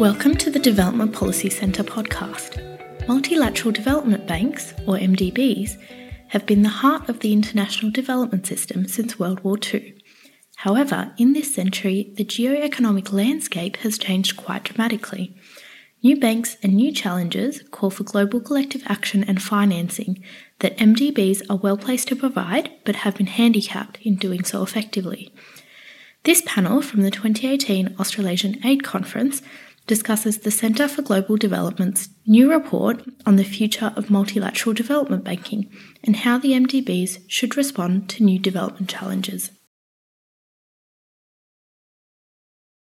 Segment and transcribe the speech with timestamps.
[0.00, 3.06] Welcome to the Development Policy Centre podcast.
[3.06, 5.76] Multilateral development banks, or MDBs,
[6.28, 10.02] have been the heart of the international development system since World War II.
[10.56, 15.36] However, in this century, the geo-economic landscape has changed quite dramatically.
[16.02, 20.24] New banks and new challenges call for global collective action and financing
[20.60, 25.30] that MDBs are well placed to provide but have been handicapped in doing so effectively.
[26.24, 29.40] This panel from the 2018 Australasian Aid Conference
[29.90, 35.68] discusses the Centre for Global Development's new report on the future of multilateral development banking
[36.04, 39.50] and how the MDBs should respond to new development challenges.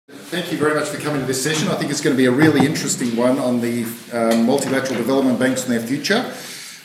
[0.09, 1.67] Thank you very much for coming to this session.
[1.67, 5.37] I think it's going to be a really interesting one on the um, multilateral development
[5.37, 6.25] banks and their future.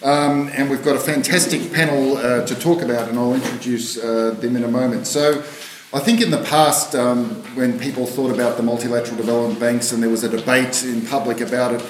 [0.02, 4.36] Um, and we've got a fantastic panel uh, to talk about, and I'll introduce uh,
[4.38, 5.06] them in a moment.
[5.06, 5.42] So,
[5.94, 10.02] I think in the past, um, when people thought about the multilateral development banks and
[10.02, 11.82] there was a debate in public about it,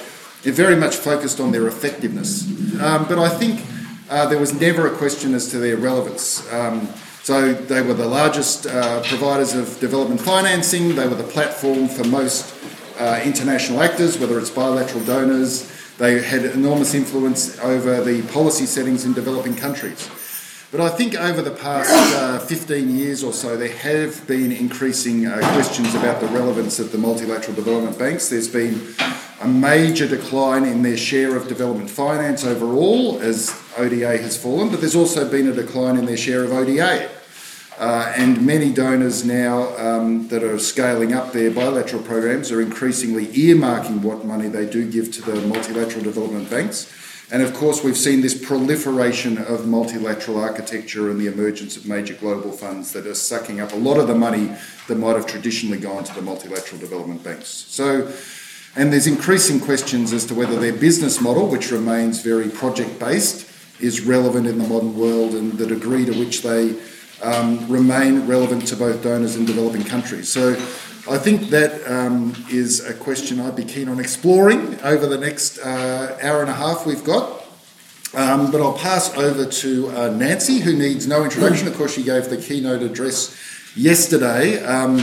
[0.43, 2.45] it very much focused on their effectiveness.
[2.81, 3.61] Um, but I think
[4.09, 6.51] uh, there was never a question as to their relevance.
[6.51, 6.89] Um,
[7.23, 12.03] so they were the largest uh, providers of development financing, they were the platform for
[12.03, 12.53] most
[12.99, 19.05] uh, international actors, whether it's bilateral donors, they had enormous influence over the policy settings
[19.05, 20.09] in developing countries.
[20.73, 25.27] But I think over the past uh, 15 years or so, there have been increasing
[25.27, 28.27] uh, questions about the relevance of the multilateral development banks.
[28.29, 28.95] There's been
[29.39, 34.79] a major decline in their share of development finance overall as ODA has fallen, but
[34.79, 37.07] there's also been a decline in their share of ODA.
[37.77, 43.27] Uh, and many donors now um, that are scaling up their bilateral programs are increasingly
[43.27, 46.91] earmarking what money they do give to the multilateral development banks.
[47.33, 52.13] And of course, we've seen this proliferation of multilateral architecture and the emergence of major
[52.13, 54.51] global funds that are sucking up a lot of the money
[54.87, 57.47] that might have traditionally gone to the multilateral development banks.
[57.47, 58.13] So,
[58.75, 63.49] and there's increasing questions as to whether their business model, which remains very project based,
[63.81, 66.75] is relevant in the modern world and the degree to which they
[67.23, 70.29] um, remain relevant to both donors and developing countries.
[70.29, 70.53] So
[71.09, 75.59] I think that um, is a question I'd be keen on exploring over the next
[75.59, 77.43] uh, hour and a half we've got.
[78.13, 81.67] Um, but I'll pass over to uh, Nancy, who needs no introduction.
[81.67, 83.35] Of course, she gave the keynote address
[83.75, 84.63] yesterday.
[84.63, 84.99] Um,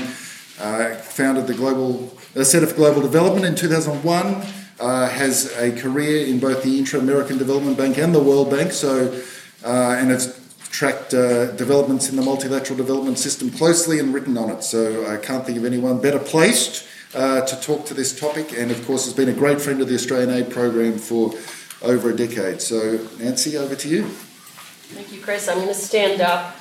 [0.59, 4.43] uh, founded the global uh, Centre for Global Development in 2001.
[4.81, 8.73] Uh, has a career in both the Inter-American Development Bank and the World Bank.
[8.73, 9.21] So,
[9.65, 10.40] uh, and it's
[10.71, 14.63] tracked uh, developments in the multilateral development system closely and written on it.
[14.63, 18.53] So I can't think of anyone better placed uh, to talk to this topic.
[18.57, 21.35] And of course, has been a great friend of the Australian Aid Program for
[21.83, 22.63] over a decade.
[22.63, 24.05] So, Nancy, over to you.
[24.05, 25.49] Thank you, Chris.
[25.49, 26.57] I'm going to stand up.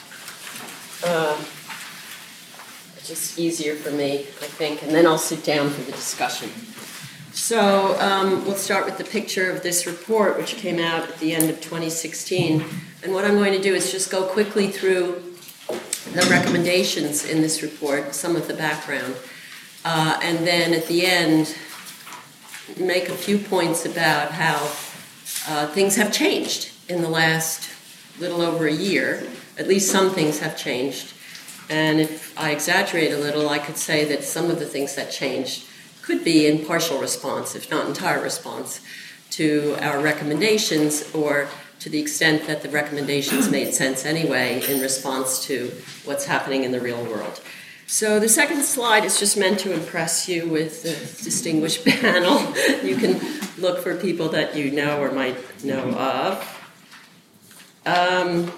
[1.04, 1.38] Uh,
[2.98, 6.50] it's just easier for me, I think, and then I'll sit down for the discussion.
[7.32, 11.34] So um, we'll start with the picture of this report, which came out at the
[11.34, 12.64] end of 2016.
[13.02, 15.24] And what I'm going to do is just go quickly through
[16.14, 19.16] the recommendations in this report, some of the background,
[19.86, 21.56] uh, and then at the end,
[22.78, 24.58] make a few points about how
[25.48, 27.70] uh, things have changed in the last
[28.20, 29.26] little over a year.
[29.58, 31.14] At least some things have changed.
[31.70, 35.10] And if I exaggerate a little, I could say that some of the things that
[35.10, 35.66] changed
[36.02, 38.82] could be in partial response, if not entire response,
[39.32, 41.48] to our recommendations or
[41.80, 45.72] to the extent that the recommendations made sense anyway in response to
[46.04, 47.42] what's happening in the real world.
[47.88, 50.92] So the second slide is just meant to impress you with the
[51.24, 52.40] distinguished panel.
[52.84, 53.20] you can
[53.58, 56.56] look for people that you know or might know of.
[57.86, 58.52] Um,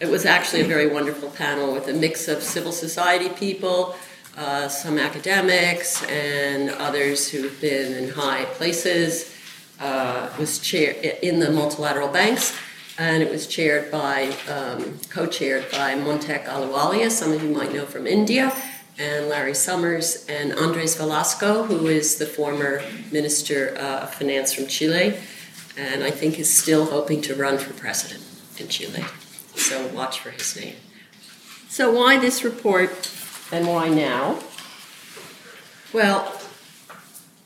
[0.00, 3.94] it was actually a very wonderful panel with a mix of civil society people,
[4.36, 9.37] uh, some academics, and others who've been in high places
[9.80, 12.56] uh, was chair in the multilateral banks,
[12.98, 17.86] and it was chaired by, um, co-chaired by Montek Ahluwalia, some of you might know
[17.86, 18.52] from India,
[18.98, 22.82] and Larry Summers and Andres Velasco, who is the former
[23.12, 25.14] Minister uh, of Finance from Chile,
[25.76, 28.24] and I think is still hoping to run for president
[28.58, 29.04] in Chile.
[29.54, 30.74] So watch for his name.
[31.68, 33.12] So why this report
[33.52, 34.40] and why now?
[35.92, 36.37] Well,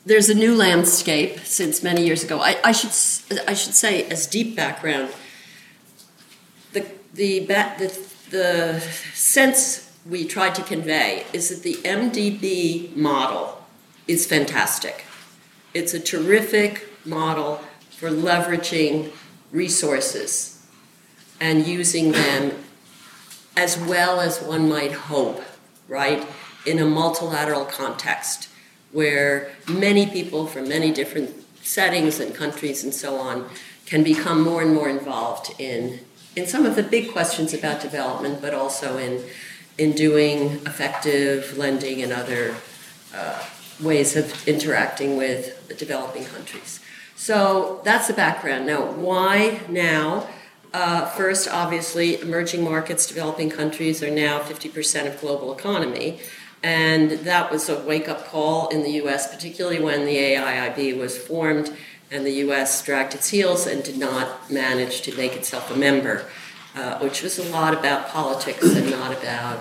[0.05, 2.39] there's a new landscape since many years ago.
[2.39, 2.91] I, I should
[3.47, 5.09] I should say as deep background.
[6.73, 8.79] The the the the
[9.13, 13.63] sense we tried to convey is that the MDB model
[14.07, 15.05] is fantastic.
[15.73, 17.61] It's a terrific model
[17.91, 19.11] for leveraging
[19.51, 20.65] resources
[21.39, 22.51] and using them
[23.55, 25.41] as well as one might hope,
[25.87, 26.27] right,
[26.65, 28.49] in a multilateral context
[28.93, 31.29] where many people from many different
[31.61, 33.49] settings and countries and so on
[33.85, 35.99] can become more and more involved in,
[36.35, 39.23] in some of the big questions about development, but also in,
[39.77, 42.55] in doing effective lending and other
[43.13, 43.43] uh,
[43.81, 46.79] ways of interacting with developing countries.
[47.15, 48.65] So that's the background.
[48.65, 50.27] Now, why now?
[50.73, 56.19] Uh, first, obviously, emerging markets, developing countries are now 50% of global economy.
[56.63, 61.17] And that was a wake up call in the US, particularly when the AIIB was
[61.17, 61.75] formed
[62.13, 66.25] and the US dragged its heels and did not manage to make itself a member,
[66.75, 69.59] uh, which was a lot about politics and not about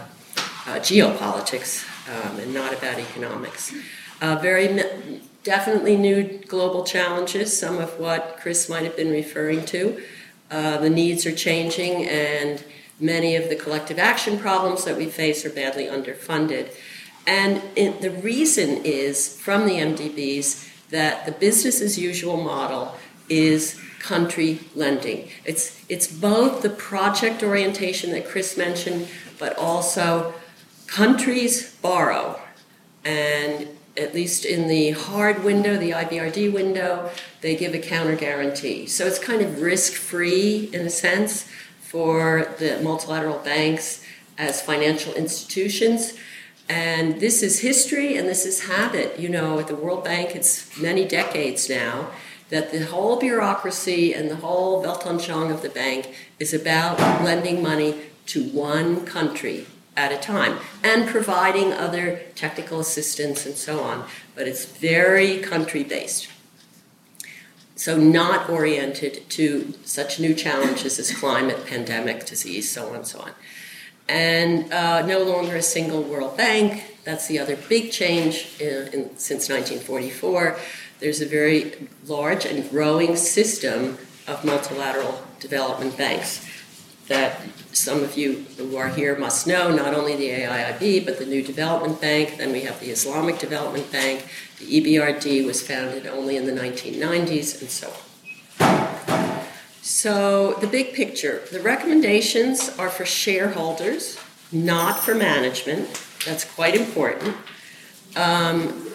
[0.66, 3.75] uh, geopolitics um, and not about economics.
[4.20, 4.82] Uh, very
[5.43, 10.00] definitely new global challenges, some of what Chris might have been referring to.
[10.50, 12.62] Uh, the needs are changing, and
[13.00, 16.69] many of the collective action problems that we face are badly underfunded.
[17.27, 22.97] And it, the reason is from the MDBs that the business as usual model
[23.29, 25.29] is country lending.
[25.45, 29.09] It's, it's both the project orientation that Chris mentioned,
[29.39, 30.35] but also
[30.87, 32.41] countries borrow.
[33.05, 37.11] And at least in the hard window, the IBRD window,
[37.41, 38.87] they give a counter guarantee.
[38.87, 41.49] So it's kind of risk free in a sense
[41.81, 44.05] for the multilateral banks
[44.39, 46.15] as financial institutions.
[46.69, 49.19] And this is history and this is habit.
[49.19, 52.11] You know, at the World Bank, it's many decades now
[52.50, 57.99] that the whole bureaucracy and the whole Weltanschauung of the bank is about lending money
[58.26, 59.67] to one country
[59.97, 64.06] at a time and providing other technical assistance and so on.
[64.35, 66.29] But it's very country based.
[67.75, 73.20] So, not oriented to such new challenges as climate, pandemic, disease, so on and so
[73.20, 73.32] on
[74.08, 76.96] and uh, no longer a single World Bank.
[77.04, 80.58] That's the other big change in, in, since 1944.
[81.00, 86.46] There's a very large and growing system of multilateral development banks
[87.08, 87.40] that
[87.72, 91.43] some of you who are here must know, not only the AIIB, but the New
[91.43, 92.37] Development Bank.
[92.38, 94.26] Then we have the Islamic Development Bank.
[94.58, 97.93] The EBRD was founded only in the 1990s, and so
[98.60, 98.92] on.
[99.84, 104.17] So, the big picture the recommendations are for shareholders,
[104.52, 106.00] not for management.
[106.25, 107.34] That's quite important.
[108.14, 108.88] Um,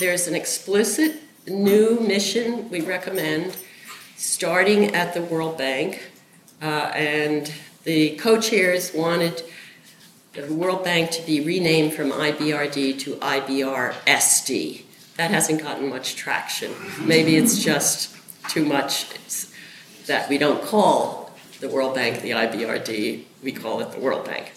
[0.00, 3.56] there's an explicit new mission we recommend
[4.16, 6.10] starting at the World Bank,
[6.60, 7.52] uh, and
[7.84, 9.44] the co chairs wanted
[10.32, 14.82] the World Bank to be renamed from IBRD to IBRSD.
[15.18, 16.72] That hasn't gotten much traction.
[17.00, 18.16] Maybe it's just
[18.48, 19.06] too much
[20.06, 21.30] that we don't call
[21.60, 24.52] the World Bank the IBRD, we call it the World Bank.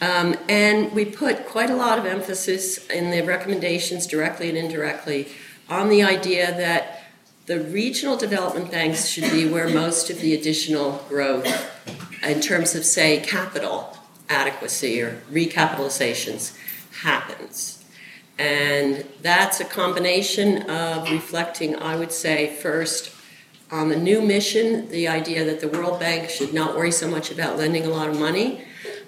[0.00, 5.28] Um, and we put quite a lot of emphasis in the recommendations, directly and indirectly,
[5.68, 7.02] on the idea that
[7.46, 11.46] the regional development banks should be where most of the additional growth,
[12.22, 13.96] in terms of, say, capital
[14.28, 16.56] adequacy or recapitalizations,
[17.00, 17.84] happens.
[18.38, 23.08] And that's a combination of reflecting, I would say, first
[23.70, 27.30] on the new mission, the idea that the World Bank should not worry so much
[27.30, 28.64] about lending a lot of money,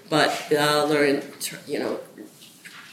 [0.09, 1.23] but uh, learn,
[1.67, 1.99] you know,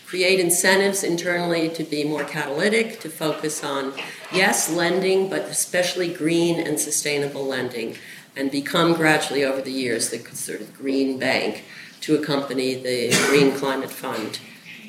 [0.07, 3.93] create incentives internally to be more catalytic, to focus on,
[4.33, 7.95] yes, lending, but especially green and sustainable lending,
[8.35, 11.65] and become gradually over the years the sort of green bank
[12.01, 14.41] to accompany the Green Climate Fund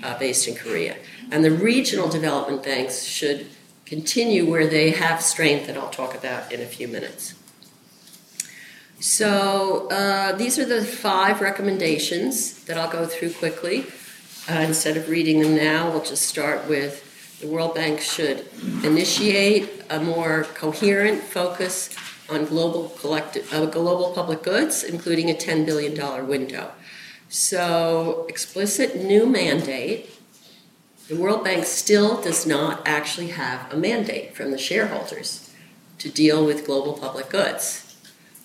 [0.03, 0.95] uh, based in Korea.
[1.31, 3.47] And the regional development banks should
[3.89, 7.33] continue where they have strength that I'll talk about in a few minutes.
[8.99, 13.87] So, uh, these are the five recommendations that I'll go through quickly.
[14.47, 18.45] Uh, instead of reading them now, we'll just start with the World Bank should
[18.83, 21.89] initiate a more coherent focus
[22.29, 26.71] on global collective, uh, global public goods, including a $10 billion window.
[27.29, 30.18] So, explicit new mandate
[31.09, 35.51] the World Bank still does not actually have a mandate from the shareholders
[35.97, 37.97] to deal with global public goods.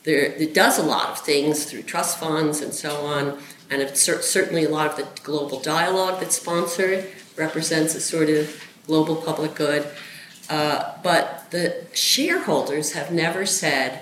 [0.04, 3.38] There, it does a lot of things through trust funds and so on,
[3.70, 7.06] and it's certainly a lot of the global dialogue that's sponsored
[7.36, 9.86] represents a sort of global public good.
[10.48, 14.00] Uh, but the shareholders have never said,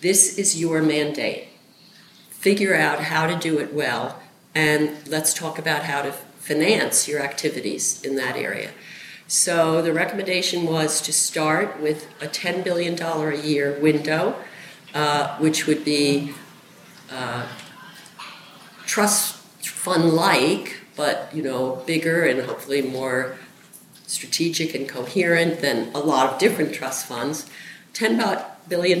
[0.00, 1.48] this is your mandate.
[2.30, 4.18] Figure out how to do it well,
[4.54, 6.14] and let's talk about how to
[6.50, 8.70] finance your activities in that area.
[9.28, 14.34] So the recommendation was to start with a $10 billion a year window,
[14.92, 16.34] uh, which would be
[17.08, 17.46] uh,
[18.84, 23.36] trust fund like, but you know, bigger and hopefully more
[24.08, 27.48] strategic and coherent than a lot of different trust funds.
[27.92, 28.98] $10 billion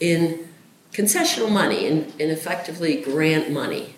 [0.00, 0.48] in
[0.94, 3.93] concessional money, in, in effectively grant money,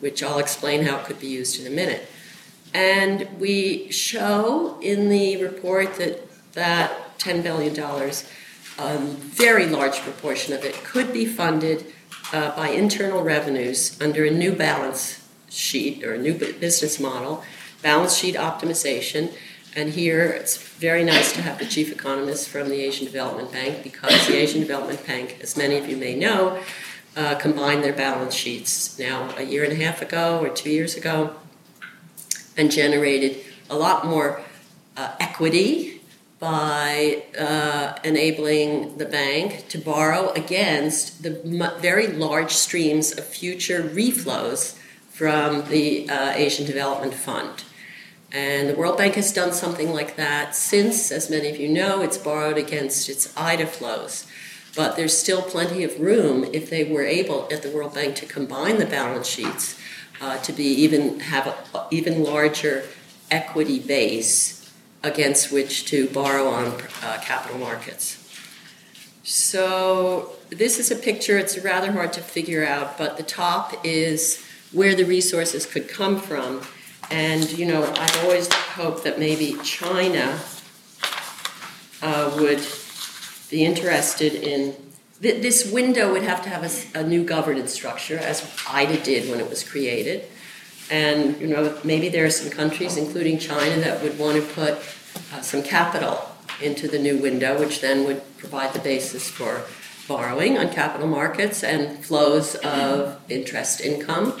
[0.00, 2.08] which I'll explain how it could be used in a minute.
[2.72, 7.78] And we show in the report that that $10 billion,
[8.78, 11.86] a very large proportion of it could be funded
[12.32, 17.42] uh, by internal revenues under a new balance sheet or a new business model,
[17.82, 19.32] balance sheet optimization.
[19.74, 23.82] And here it's very nice to have the chief economist from the Asian Development Bank
[23.82, 26.60] because the Asian Development Bank, as many of you may know,
[27.16, 30.96] uh, combined their balance sheets now a year and a half ago or two years
[30.96, 31.34] ago
[32.56, 33.38] and generated
[33.68, 34.42] a lot more
[34.96, 36.00] uh, equity
[36.38, 43.82] by uh, enabling the bank to borrow against the m- very large streams of future
[43.82, 44.76] reflows
[45.10, 47.64] from the uh, Asian Development Fund.
[48.32, 52.00] And the World Bank has done something like that since, as many of you know,
[52.00, 54.26] it's borrowed against its IDA flows.
[54.76, 58.26] But there's still plenty of room if they were able at the World Bank to
[58.26, 59.78] combine the balance sheets
[60.20, 62.84] uh, to be even have an even larger
[63.30, 64.72] equity base
[65.02, 66.66] against which to borrow on
[67.02, 68.16] uh, capital markets.
[69.22, 71.38] So this is a picture.
[71.38, 76.18] It's rather hard to figure out, but the top is where the resources could come
[76.20, 76.62] from.
[77.10, 80.38] And you know, I've always hoped that maybe China
[82.02, 82.60] uh, would
[83.50, 84.74] be interested in
[85.20, 89.38] this window would have to have a, a, new governance structure, as IDA did when
[89.38, 90.24] it was created.
[90.90, 94.78] And you know, maybe there are some countries, including China, that would want to put
[95.32, 96.26] uh, some capital
[96.62, 99.62] into the new window, which then would provide the basis for
[100.08, 104.38] borrowing on capital markets and flows of interest income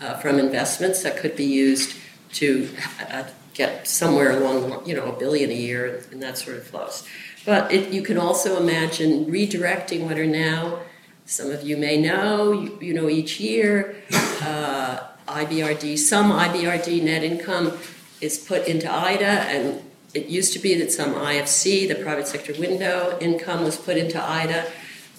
[0.00, 1.96] uh, from investments that could be used
[2.32, 2.68] to
[3.10, 7.06] uh, get somewhere along, you know, a billion a year and that sort of flows.
[7.44, 10.80] But it, you can also imagine redirecting what are now,
[11.24, 13.96] some of you may know, you, you know, each year,
[14.42, 17.72] uh, IBRD, some IBRD net income
[18.20, 19.82] is put into IDA, and
[20.12, 24.22] it used to be that some IFC, the private sector window income, was put into
[24.22, 24.66] IDA.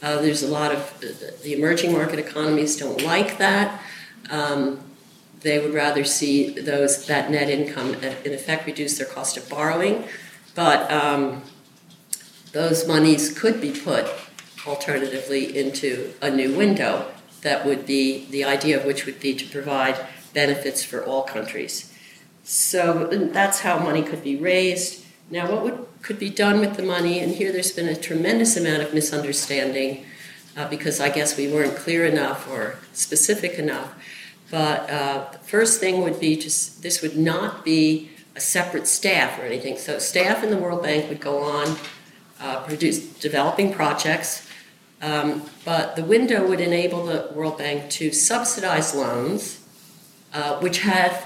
[0.01, 0.99] Uh, there's a lot of
[1.43, 3.81] the emerging market economies don't like that.
[4.29, 4.79] Um,
[5.41, 9.49] they would rather see those that net income uh, in effect reduce their cost of
[9.49, 10.03] borrowing.
[10.55, 11.41] But um,
[12.51, 14.07] those monies could be put
[14.67, 19.45] alternatively into a new window that would be the idea of which would be to
[19.47, 21.91] provide benefits for all countries.
[22.43, 25.03] So that's how money could be raised.
[25.29, 27.19] Now, what would, could be done with the money?
[27.19, 30.05] And here there's been a tremendous amount of misunderstanding
[30.57, 33.93] uh, because I guess we weren't clear enough or specific enough.
[34.49, 39.39] But uh, the first thing would be just this would not be a separate staff
[39.39, 39.77] or anything.
[39.77, 41.77] So, staff in the World Bank would go on
[42.41, 44.47] uh, produce, developing projects,
[45.01, 49.61] um, but the window would enable the World Bank to subsidize loans
[50.33, 51.23] uh, which had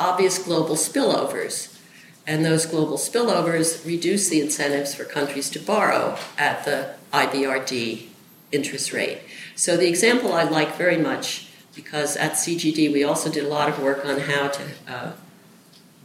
[0.00, 1.78] obvious global spillovers.
[2.26, 8.08] And those global spillovers reduce the incentives for countries to borrow at the IBRD
[8.52, 9.20] interest rate.
[9.54, 13.68] So, the example I like very much, because at CGD we also did a lot
[13.68, 15.12] of work on how to uh,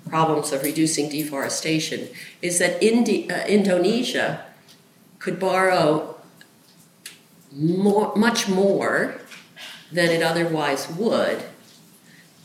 [0.07, 2.07] problems of reducing deforestation,
[2.41, 4.45] is that Indi- uh, Indonesia
[5.23, 6.17] could borrow
[7.53, 9.15] more, much more
[9.89, 11.41] than it otherwise would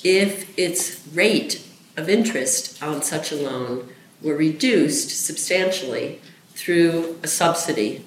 [0.05, 1.67] if its rate
[1.97, 3.89] of interest on such a loan
[4.23, 6.21] were reduced substantially
[6.51, 8.05] through a subsidy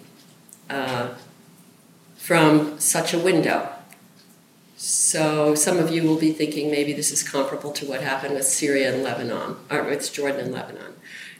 [0.70, 1.10] uh,
[2.16, 3.68] from such a window.
[4.78, 8.46] So some of you will be thinking maybe this is comparable to what happened with
[8.46, 10.91] Syria and Lebanon, or with Jordan and Lebanon.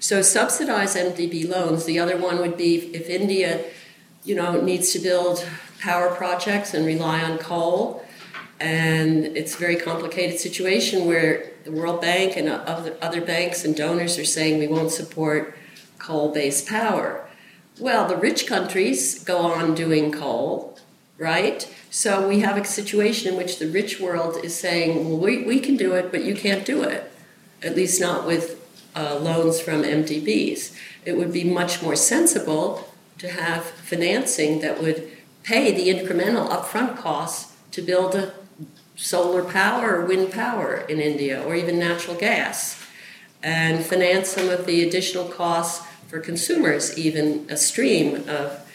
[0.02, 1.86] So subsidize MDB loans.
[1.86, 3.64] The other one would be if India,
[4.24, 5.48] you know, needs to build
[5.80, 8.04] power projects and rely on coal,
[8.60, 13.76] and it's a very complicated situation where the World Bank and other, other banks and
[13.76, 15.56] donors are saying we won't support
[16.00, 17.30] coal-based power.
[17.80, 20.80] Well, the rich countries go on doing coal,
[21.20, 21.72] right?
[21.92, 25.60] So we have a situation in which the rich world is saying, well, we, we
[25.60, 27.12] can do it, but you can't do it,
[27.62, 28.61] at least not with
[28.96, 30.76] uh, loans from MDBs.
[31.06, 35.10] It would be much more sensible to have financing that would
[35.44, 38.34] pay the incremental upfront costs to build a
[38.96, 42.82] solar power or wind power in India or even natural gas
[43.44, 48.68] and finance some of the additional costs for consumers, even a stream of.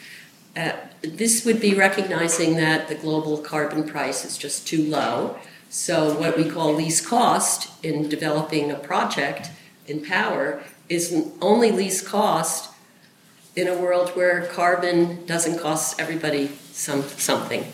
[0.56, 5.36] Uh, this would be recognizing that the global carbon price is just too low.
[5.68, 9.50] So, what we call least cost in developing a project
[9.88, 12.72] in power is only least cost
[13.54, 17.64] in a world where carbon doesn't cost everybody some, something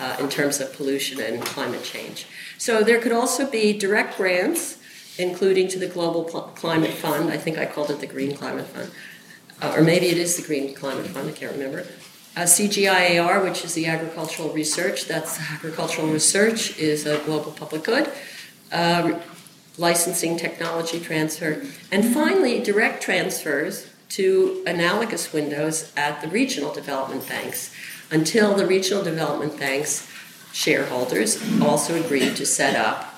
[0.00, 2.26] uh, in terms of pollution and climate change.
[2.58, 4.78] So there could also be direct grants,
[5.16, 7.30] including to the Global Climate Fund.
[7.30, 8.90] I think I called it the Green Climate Fund.
[9.60, 11.84] Uh, or maybe it is the Green Climate Fund, I can't remember.
[12.36, 18.08] Uh, CGIAR, which is the agricultural research, that's agricultural research, is a global public good.
[18.70, 19.18] Uh,
[19.78, 21.62] licensing technology transfer.
[21.90, 27.74] And finally, direct transfers to analogous windows at the regional development banks
[28.10, 30.10] until the regional development banks
[30.52, 33.14] shareholders also agreed to set up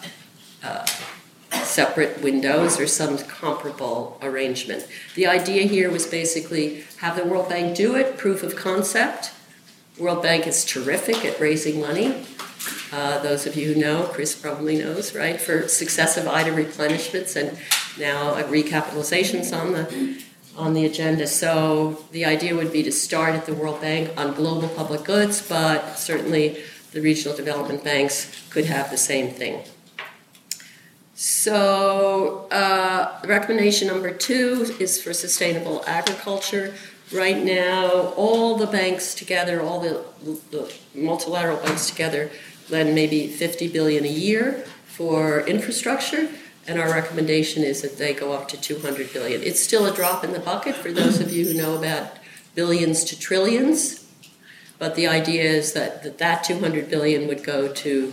[0.63, 0.85] uh,
[1.63, 4.87] separate windows or some comparable arrangement.
[5.15, 9.33] The idea here was basically have the World Bank do it, proof of concept.
[9.99, 12.27] World Bank is terrific at raising money.
[12.93, 17.57] Uh, those of you who know, Chris probably knows, right, for successive IDA replenishments and
[17.99, 20.23] now recapitalizations on the
[20.57, 21.27] on the agenda.
[21.27, 25.47] So the idea would be to start at the World Bank on global public goods,
[25.47, 26.63] but certainly
[26.93, 29.63] the regional development banks could have the same thing.
[31.15, 36.75] So, uh, recommendation number two is for sustainable agriculture.
[37.13, 40.03] Right now, all the banks together, all the,
[40.51, 42.31] the multilateral banks together,
[42.71, 46.29] lend maybe 50 billion a year for infrastructure
[46.67, 49.43] and our recommendation is that they go up to 200 billion.
[49.43, 52.13] It's still a drop in the bucket for those of you who know about
[52.55, 54.07] billions to trillions,
[54.79, 58.13] but the idea is that that, that 200 billion would go to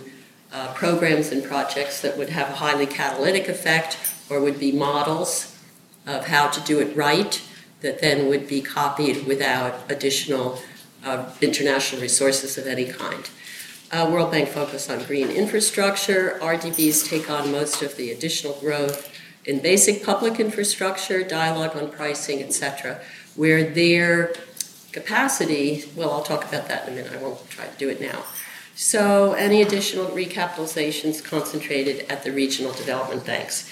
[0.52, 3.98] uh, programs and projects that would have a highly catalytic effect
[4.30, 5.56] or would be models
[6.06, 7.42] of how to do it right
[7.80, 10.58] that then would be copied without additional
[11.04, 13.30] uh, international resources of any kind.
[13.90, 16.38] Uh, World Bank focus on green infrastructure.
[16.42, 19.10] RDBs take on most of the additional growth
[19.46, 23.00] in basic public infrastructure, dialogue on pricing, etc.,
[23.34, 24.34] where their
[24.92, 27.98] capacity, well, I'll talk about that in a minute, I won't try to do it
[27.98, 28.24] now.
[28.74, 33.70] So, any additional recapitalizations concentrated at the regional development banks.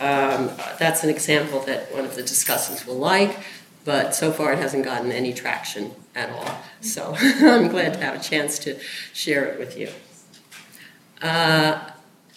[0.00, 3.38] Um, that's an example that one of the discussants will like
[3.88, 6.60] but so far it hasn't gotten any traction at all.
[6.80, 8.78] So I'm glad to have a chance to
[9.12, 9.88] share it with you.
[11.22, 11.90] Uh,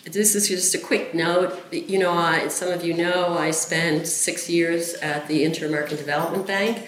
[0.06, 1.60] this is just a quick note.
[1.72, 5.98] You know, I, some of you know I spent six years at the Inter American
[5.98, 6.88] Development Bank,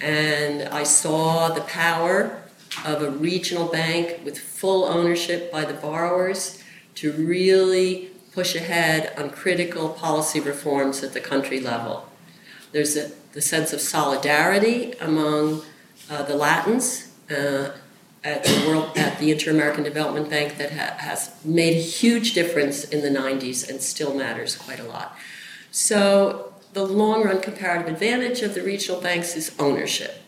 [0.00, 2.42] and I saw the power
[2.84, 6.62] of a regional bank with full ownership by the borrowers
[6.96, 12.08] to really push ahead on critical policy reforms at the country level.
[12.72, 15.62] There's a the sense of solidarity among
[16.10, 17.70] uh, the Latins uh,
[18.22, 22.84] at the world at the Inter-American Development Bank that ha- has made a huge difference
[22.84, 25.16] in the 90s and still matters quite a lot.
[25.70, 30.22] So the long-run comparative advantage of the regional banks is ownership.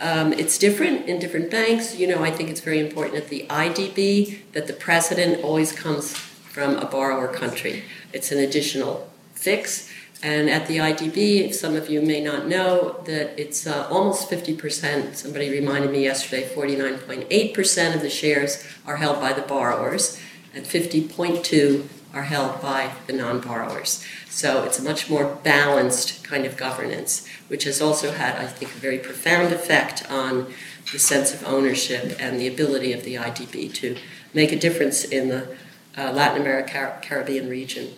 [0.00, 1.96] Um, it's different in different banks.
[1.96, 6.14] You know, I think it's very important at the IDB that the president always comes
[6.16, 7.84] from a borrower country.
[8.12, 9.90] It's an additional fix.
[10.22, 15.16] And at the IDB, some of you may not know that it's uh, almost 50%.
[15.16, 20.18] Somebody reminded me yesterday 49.8% of the shares are held by the borrowers,
[20.54, 24.04] and 50.2 are held by the non borrowers.
[24.30, 28.72] So it's a much more balanced kind of governance, which has also had, I think,
[28.72, 30.52] a very profound effect on
[30.92, 33.96] the sense of ownership and the ability of the IDB to
[34.32, 35.56] make a difference in the
[35.96, 37.94] uh, Latin America Caribbean region.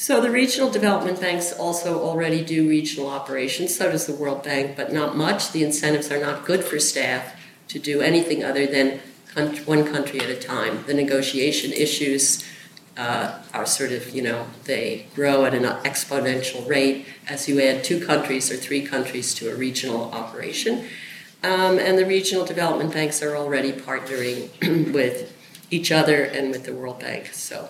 [0.00, 4.74] So the regional development banks also already do regional operations, so does the World Bank,
[4.74, 5.52] but not much.
[5.52, 9.00] The incentives are not good for staff to do anything other than
[9.66, 10.84] one country at a time.
[10.86, 12.42] The negotiation issues
[12.96, 17.84] uh, are sort of, you know, they grow at an exponential rate as you add
[17.84, 20.86] two countries or three countries to a regional operation.
[21.42, 24.48] Um, and the regional development banks are already partnering
[24.94, 25.30] with
[25.70, 27.34] each other and with the World Bank.
[27.34, 27.68] So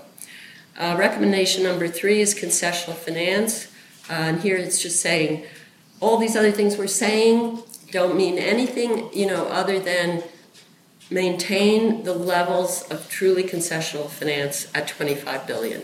[0.80, 3.66] uh, recommendation number three is concessional finance.
[4.08, 5.44] Uh, and here it's just saying
[6.00, 7.62] all these other things we're saying
[7.92, 10.22] don't mean anything, you know, other than
[11.10, 15.82] maintain the levels of truly concessional finance at 25 billion.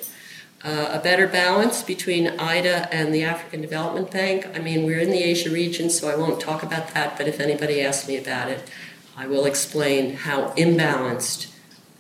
[0.65, 4.49] Uh, a better balance between IDA and the African Development Bank.
[4.55, 7.39] I mean, we're in the Asia region, so I won't talk about that, but if
[7.39, 8.69] anybody asks me about it,
[9.17, 11.53] I will explain how imbalanced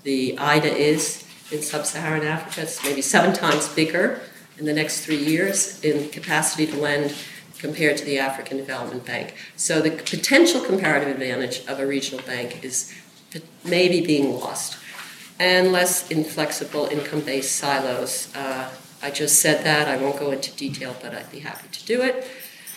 [0.02, 2.62] the IDA is in sub-Saharan Africa.
[2.62, 4.20] It's maybe seven times bigger
[4.58, 7.14] in the next three years in capacity to lend
[7.58, 9.34] compared to the African Development Bank.
[9.56, 12.94] So the potential comparative advantage of a regional bank is
[13.64, 14.78] maybe being lost.
[15.38, 18.34] And less inflexible income-based silos.
[18.34, 18.70] Uh,
[19.02, 19.86] I just said that.
[19.86, 22.26] I won't go into detail, but I'd be happy to do it.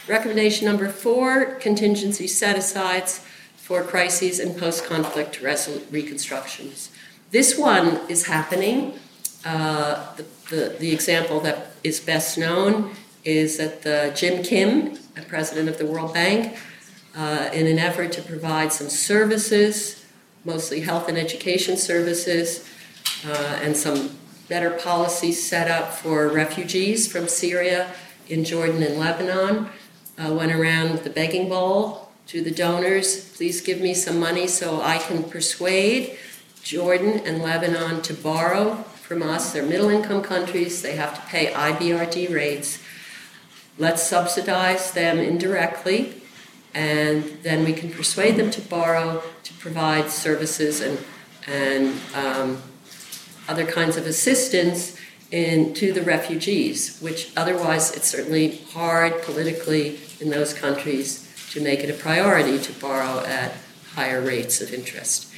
[0.07, 6.88] Recommendation number four contingency set asides for crises and post conflict reconstructions.
[7.31, 8.93] This one is happening.
[9.45, 12.91] Uh, the, the, the, example that is best known
[13.23, 16.57] is that the Jim Kim, president of the World Bank,
[17.15, 20.05] uh, in an effort to provide some services,
[20.43, 22.67] mostly health and education services,
[23.27, 27.93] uh, and some better policies set up for refugees from Syria
[28.27, 29.69] in Jordan and Lebanon,
[30.17, 34.45] uh, went around with the begging bowl to the donors please give me some money
[34.45, 36.15] so I can persuade
[36.63, 38.75] Jordan and Lebanon to borrow
[39.09, 39.53] from us.
[39.53, 42.79] They're middle income countries, they have to pay IBRD rates.
[43.77, 46.21] Let's subsidize them indirectly,
[46.73, 50.99] and then we can persuade them to borrow to provide services and,
[51.47, 52.61] and um,
[53.47, 54.95] other kinds of assistance
[55.31, 61.79] in, to the refugees, which otherwise it's certainly hard politically in those countries to make
[61.79, 63.53] it a priority to borrow at
[63.95, 65.28] higher rates of interest.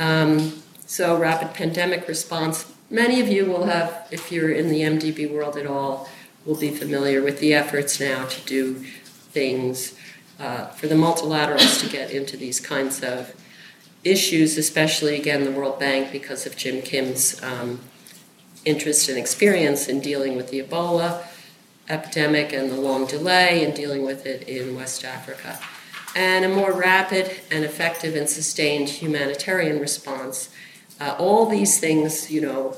[0.00, 2.72] Um, so, rapid pandemic response.
[2.88, 6.08] Many of you will have, if you're in the MDB world at all,
[6.44, 9.94] will be familiar with the efforts now to do things
[10.40, 13.36] uh, for the multilaterals to get into these kinds of
[14.02, 17.80] issues, especially again the World Bank because of Jim Kim's um,
[18.64, 21.22] interest and experience in dealing with the Ebola
[21.90, 25.58] epidemic and the long delay in dealing with it in West Africa.
[26.14, 30.50] And a more rapid and effective and sustained humanitarian response.
[31.00, 32.76] Uh, all these things, you know,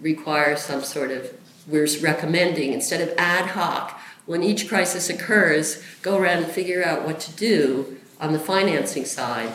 [0.00, 1.32] require some sort of,
[1.66, 7.04] we're recommending, instead of ad hoc, when each crisis occurs, go around and figure out
[7.04, 9.52] what to do on the financing side,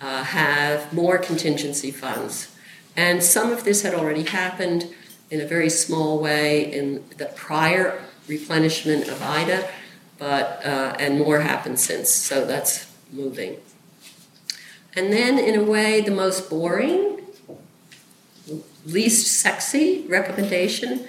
[0.00, 2.54] uh, have more contingency funds.
[2.96, 4.92] And some of this had already happened
[5.30, 9.68] in a very small way in the prior replenishment of IDA,
[10.18, 12.10] but uh, and more happened since.
[12.10, 13.56] So that's moving.
[14.96, 17.20] And then, in a way, the most boring,
[18.84, 21.06] least sexy recommendation,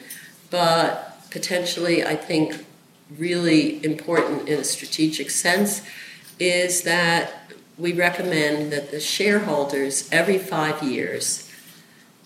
[0.52, 2.66] but potentially, I think,
[3.18, 5.82] really important in a strategic sense,
[6.40, 11.50] is that we recommend that the shareholders every five years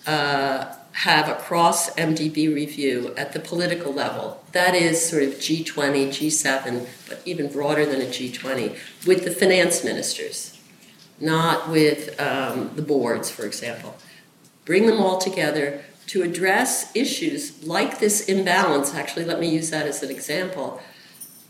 [0.06, 4.44] uh, have a cross MDB review at the political level.
[4.52, 9.82] That is sort of G20, G7, but even broader than a G20, with the finance
[9.82, 10.56] ministers,
[11.20, 13.96] not with um, the boards, for example.
[14.64, 18.94] Bring them all together to address issues like this imbalance.
[18.94, 20.80] Actually, let me use that as an example.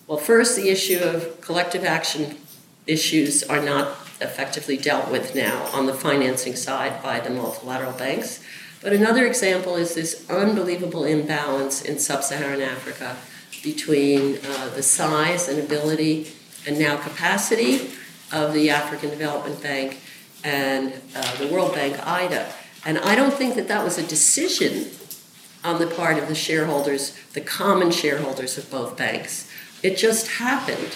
[0.07, 2.39] Well, first, the issue of collective action
[2.87, 3.89] issues are not
[4.21, 8.44] effectively dealt with now on the financing side by the multilateral banks.
[8.85, 13.17] But another example is this unbelievable imbalance in sub Saharan Africa
[13.63, 16.31] between uh, the size and ability
[16.67, 17.93] and now capacity
[18.31, 20.01] of the African Development Bank
[20.45, 22.53] and uh, the World Bank, IDA.
[22.85, 24.91] And I don't think that that was a decision
[25.65, 29.51] on the part of the shareholders, the common shareholders of both banks.
[29.83, 30.95] It just happened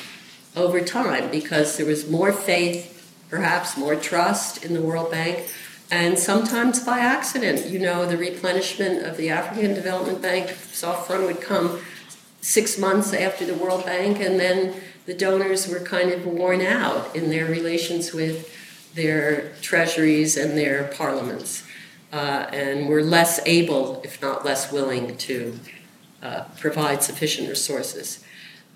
[0.55, 5.51] over time because there was more faith, perhaps more trust in the World Bank
[5.91, 7.67] and sometimes by accident.
[7.67, 11.81] You know, the replenishment of the African Development Bank soft fund would come
[12.41, 14.75] six months after the World Bank, and then
[15.07, 18.55] the donors were kind of worn out in their relations with
[18.95, 21.65] their treasuries and their parliaments,
[22.13, 25.59] uh, and were less able, if not less willing, to
[26.23, 28.25] uh, provide sufficient resources.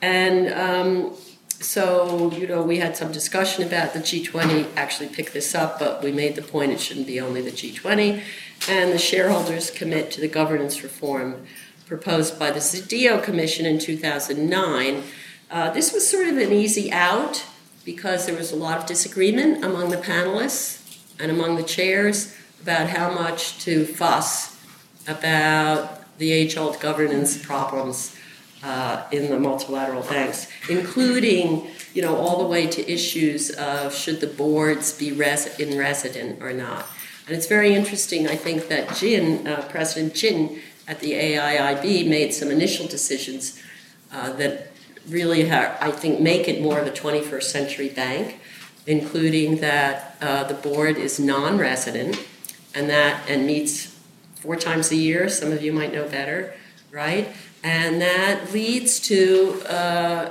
[0.01, 1.15] And um,
[1.63, 6.03] so, you know, we had some discussion about the G20 actually picked this up, but
[6.03, 8.21] we made the point it shouldn't be only the G20.
[8.69, 11.47] And the shareholders commit to the governance reform
[11.87, 15.03] proposed by the Zedillo Commission in 2009.
[15.51, 17.45] Uh, this was sort of an easy out
[17.85, 22.89] because there was a lot of disagreement among the panelists and among the chairs about
[22.89, 24.59] how much to fuss
[25.07, 28.17] about the age old governance problems
[28.63, 34.21] uh, in the multilateral banks, including you know all the way to issues of should
[34.21, 36.87] the boards be res- in resident or not.
[37.27, 38.29] And it's very interesting.
[38.29, 43.63] I think that Jin, uh, President Jin at the AIIB, made some initial decisions
[44.13, 44.73] uh, that
[45.09, 48.41] really, ha- I think, make it more of a 21st century bank,
[48.87, 52.19] including that uh, the board is non-resident
[52.75, 53.97] and that and meets
[54.37, 55.29] four times a year.
[55.29, 56.55] Some of you might know better,
[56.91, 57.29] right?
[57.63, 60.31] And that leads to, uh,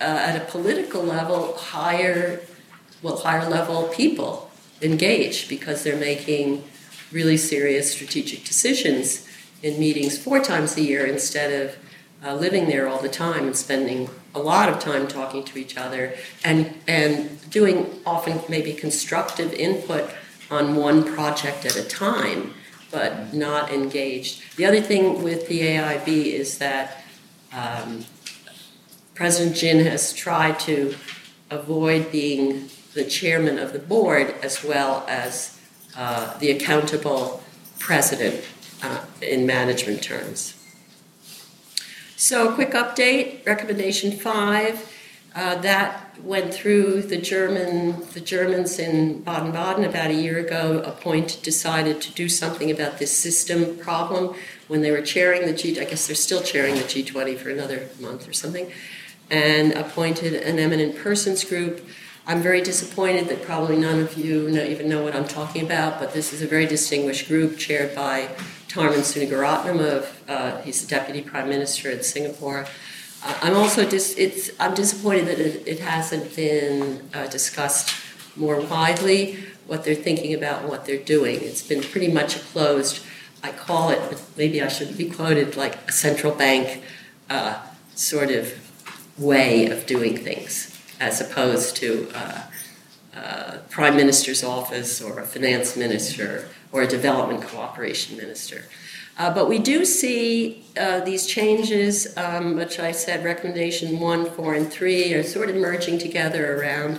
[0.00, 2.40] uh, at a political level, higher,
[3.02, 4.50] well, higher level people
[4.82, 6.64] engaged because they're making
[7.12, 9.28] really serious strategic decisions
[9.62, 11.76] in meetings four times a year instead of
[12.24, 15.76] uh, living there all the time and spending a lot of time talking to each
[15.76, 20.10] other and, and doing often maybe constructive input
[20.50, 22.52] on one project at a time,
[22.94, 24.56] but not engaged.
[24.56, 27.02] The other thing with the AIIB is that
[27.52, 28.04] um,
[29.14, 30.94] President Jin has tried to
[31.50, 35.60] avoid being the chairman of the board as well as
[35.96, 37.42] uh, the accountable
[37.80, 38.44] president
[38.82, 40.54] uh, in management terms.
[42.16, 43.44] So, a quick update.
[43.44, 44.93] Recommendation five.
[45.34, 48.06] Uh, that went through the German.
[48.12, 53.16] The Germans in Baden-Baden about a year ago appointed, decided to do something about this
[53.16, 54.36] system problem
[54.68, 55.78] when they were chairing the G.
[55.80, 58.70] I guess they're still chairing the G20 for another month or something,
[59.28, 61.84] and appointed an eminent persons group.
[62.26, 65.98] I'm very disappointed that probably none of you know, even know what I'm talking about,
[65.98, 68.28] but this is a very distinguished group chaired by
[68.68, 72.66] Tharman Shanmugaratnam of uh, he's the deputy prime minister in Singapore.
[73.24, 77.94] I'm also dis- it's I'm disappointed that it, it hasn't been uh, discussed
[78.36, 81.40] more widely what they're thinking about and what they're doing.
[81.40, 83.02] It's been pretty much a closed.
[83.42, 86.82] I call it, maybe I should be quoted like a central bank
[87.30, 87.62] uh,
[87.94, 88.52] sort of
[89.18, 92.42] way of doing things, as opposed to uh,
[93.16, 98.64] uh, prime minister's office or a finance minister or a development cooperation minister.
[99.16, 104.54] Uh, but we do see uh, these changes, um, which I said recommendation one, four,
[104.54, 106.98] and three are sort of merging together around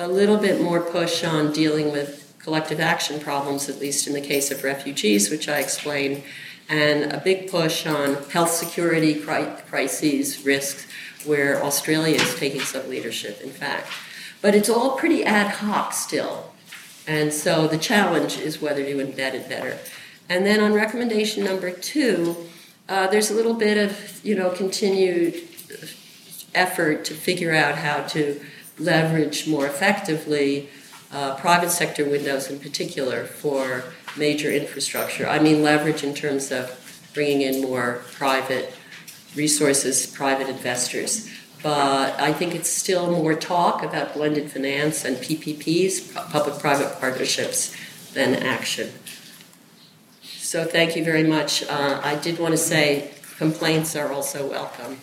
[0.00, 4.20] a little bit more push on dealing with collective action problems, at least in the
[4.20, 6.22] case of refugees, which I explained,
[6.68, 10.86] and a big push on health security crises, risks,
[11.24, 13.88] where Australia is taking some leadership, in fact.
[14.40, 16.52] But it's all pretty ad hoc still.
[17.06, 19.78] And so the challenge is whether to embed it better.
[20.28, 22.36] And then on recommendation number two,
[22.88, 25.42] uh, there's a little bit of you know continued
[26.54, 28.40] effort to figure out how to
[28.78, 30.68] leverage more effectively
[31.12, 33.84] uh, private sector windows in particular for
[34.16, 35.26] major infrastructure.
[35.26, 38.72] I mean leverage in terms of bringing in more private
[39.34, 41.30] resources, private investors.
[41.62, 47.74] But I think it's still more talk about blended finance and PPPs, public private partnerships,
[48.14, 48.90] than action.
[50.48, 51.62] So thank you very much.
[51.64, 54.98] Uh, I did want to say complaints are also welcome.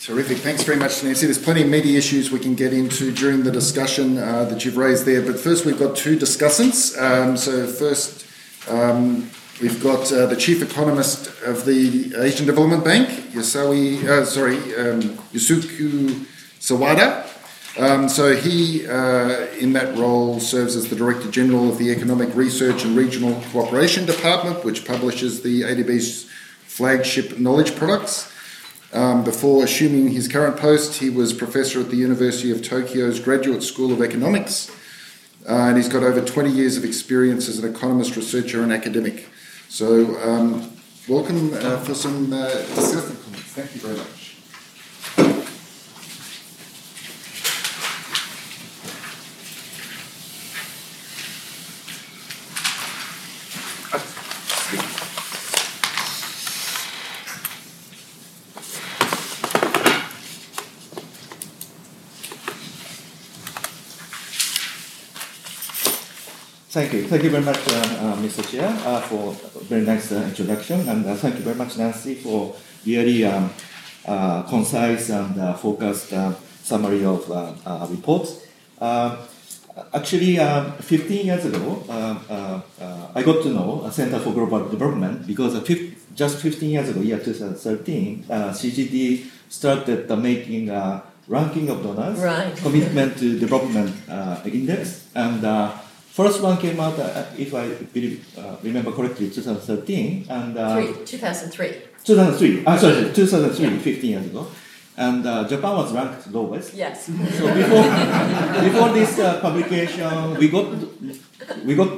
[0.00, 0.38] Terrific.
[0.38, 1.26] Thanks very much, Nancy.
[1.26, 4.78] There's plenty of meaty issues we can get into during the discussion uh, that you've
[4.78, 5.20] raised there.
[5.20, 6.98] But first, we've got two discussants.
[6.98, 8.24] Um, so, first,
[8.70, 14.56] um, we've got uh, the chief economist of the Asian Development Bank, Yasawi, uh, sorry,
[14.76, 15.02] um,
[15.34, 16.26] Yusuke
[16.66, 17.24] Sawada.
[17.78, 22.34] Um, so, he, uh, in that role, serves as the Director General of the Economic
[22.34, 26.28] Research and Regional Cooperation Department, which publishes the ADB's
[26.64, 28.32] flagship knowledge products.
[28.92, 33.62] Um, before assuming his current post, he was professor at the University of Tokyo's Graduate
[33.62, 34.68] School of Economics,
[35.48, 39.28] uh, and he's got over 20 years of experience as an economist, researcher, and academic.
[39.68, 40.72] So, um,
[41.06, 43.16] welcome uh, for some uh, discussion.
[43.54, 44.15] Thank you very much.
[66.76, 67.08] Thank you.
[67.08, 68.46] Thank you very much, uh, uh, Mr.
[68.50, 70.86] Chair, uh, for a very nice uh, introduction.
[70.86, 73.48] And uh, thank you very much, Nancy, for really um,
[74.04, 78.44] uh, concise and uh, focused uh, summary of uh, reports.
[78.78, 79.16] Um,
[79.94, 85.54] actually, um, 15 years ago, I got to know a Center for Global Development because
[86.14, 92.54] just 15 years ago, year 2013, CGD started making a ranking of donors, right.
[92.58, 93.96] commitment to development
[94.44, 95.42] index, and
[96.16, 100.24] First one came out, uh, if I believe, uh, remember correctly, 2013.
[100.30, 101.74] And, uh, Three, 2003.
[102.04, 102.62] 2003.
[102.66, 103.78] Ah, sorry, 2003, yeah.
[103.78, 104.46] 15 years ago.
[104.96, 106.72] And uh, Japan was ranked lowest.
[106.72, 107.04] Yes.
[107.04, 107.12] So
[107.52, 107.84] before,
[108.64, 110.72] before this uh, publication, we got,
[111.66, 111.92] we got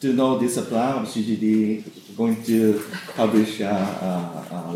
[0.00, 1.82] to know this plan of CGD
[2.14, 2.78] going to
[3.16, 4.68] publish uh,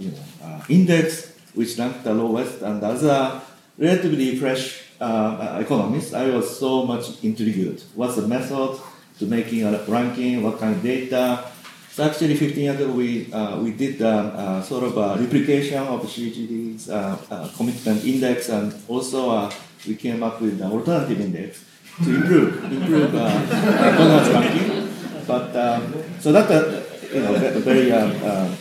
[0.00, 2.60] you know, index which ranked the lowest.
[2.62, 3.40] And as a
[3.78, 7.82] relatively fresh uh, economist, I was so much intrigued.
[7.94, 8.78] What's the method
[9.18, 10.42] to making a ranking?
[10.42, 11.50] What kind of data?
[11.92, 15.82] So actually, 15 years ago, we uh, we did um, uh, sort of a replication
[15.82, 19.50] of CGD's uh, uh, commitment index and also
[19.86, 21.64] we came up with an alternative index
[22.04, 24.88] to improve improve uh, ranking.
[25.26, 28.54] But um, so that's a you know very uh,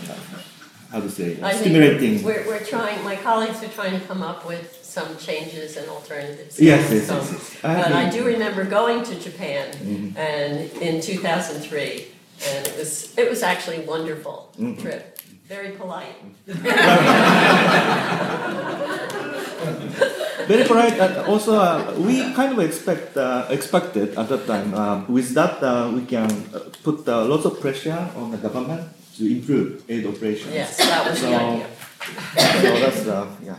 [0.92, 2.24] how to say I think stimulating.
[2.24, 6.60] We're, we're trying, my colleagues are trying to come up with some changes and alternatives.
[6.60, 7.64] Yes, yes, So- yes, yes.
[7.64, 10.18] I But I do remember going to Japan Mhm.
[10.18, 12.08] and in 2003,
[12.50, 14.82] and it was, it was actually a wonderful Mhm.
[14.82, 16.16] trip, very polite.
[20.48, 20.98] Very polite.
[21.00, 24.74] And also, uh, we kind of expect uh, expected at that time.
[24.74, 28.82] Um, with that, uh, we can uh, put uh, lots of pressure on the government
[29.20, 30.54] to improve aid operations.
[30.54, 31.68] Yes, that was the So- idea.
[32.64, 33.56] so that's the, yeah.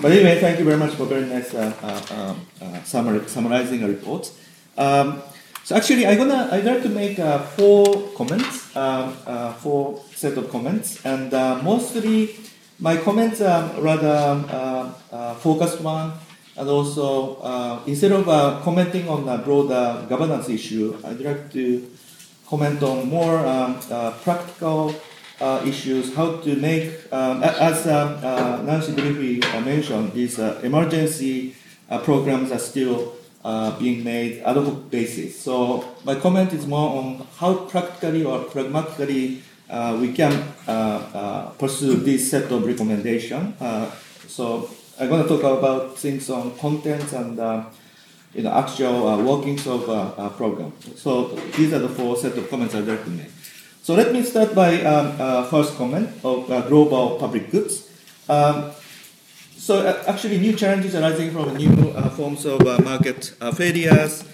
[0.00, 3.82] But anyway, thank you very much for very nice uh, uh, um, uh, summary, summarizing
[3.82, 4.30] a report.
[4.78, 5.20] Um,
[5.64, 10.38] so actually, I'm gonna I'd like to make uh, four comments, um, uh, four set
[10.38, 12.30] of comments, and uh, mostly
[12.78, 14.16] my comments are rather
[14.48, 16.12] uh, uh, focused one,
[16.56, 21.90] and also uh, instead of uh, commenting on a broader governance issue, I'd like to
[22.52, 24.94] comment on more um, uh, practical
[25.40, 31.56] uh, issues, how to make, um, as um, uh, Nancy briefly mentioned, these emergency
[32.04, 33.14] programs are still
[33.78, 35.40] being made ad hoc basis.
[35.40, 39.40] So my comment is more on how practically or pragmatically
[40.02, 40.32] we can
[41.58, 43.54] pursue this set of recommendation.
[43.58, 43.90] Uh,
[44.28, 44.68] so
[45.00, 47.40] I'm going to talk about things on contents and
[48.34, 50.72] you know, actual uh, workings of uh, uh, program.
[50.96, 53.30] So these are the four set of comments I'd like to make.
[53.82, 57.90] So let me start by um, uh, first comment of uh, global public goods.
[58.28, 58.70] Um,
[59.56, 64.24] so actually, new challenges arising from new forms of market failures,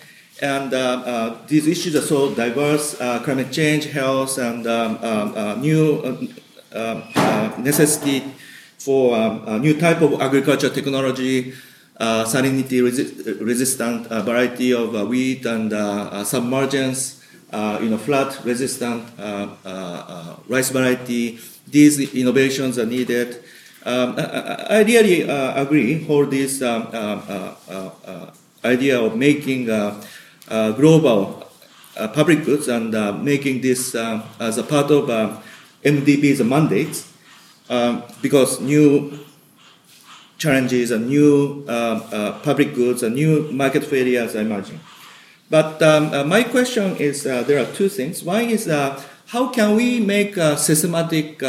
[0.40, 5.60] and uh, uh, these issues are so diverse: uh, climate change, health, and um, um,
[5.60, 6.02] new
[6.72, 7.02] um,
[7.62, 8.22] necessity
[8.78, 11.52] for um, a new type of agriculture technology,
[12.24, 17.98] salinity resi- resistant uh, variety of uh, wheat and uh, uh, submergence, uh, you know,
[17.98, 21.38] flood resistant uh, uh, uh, rice variety.
[21.66, 23.42] These innovations are needed.
[23.84, 28.30] Um, I, I- really uh, agree for this um, uh, uh, uh, uh,
[28.64, 30.00] idea of making uh,
[30.48, 31.44] uh, global
[31.96, 35.36] uh, public goods and uh, making this uh, as a part of uh,
[35.84, 37.10] MDB's mandates
[37.70, 39.18] um, because new
[40.38, 44.80] challenges and new uh, uh, public goods and new market failures emerging.
[45.50, 48.22] But um, uh, my question is uh, there are two things.
[48.22, 48.66] One is
[49.26, 51.42] how can we make a systematic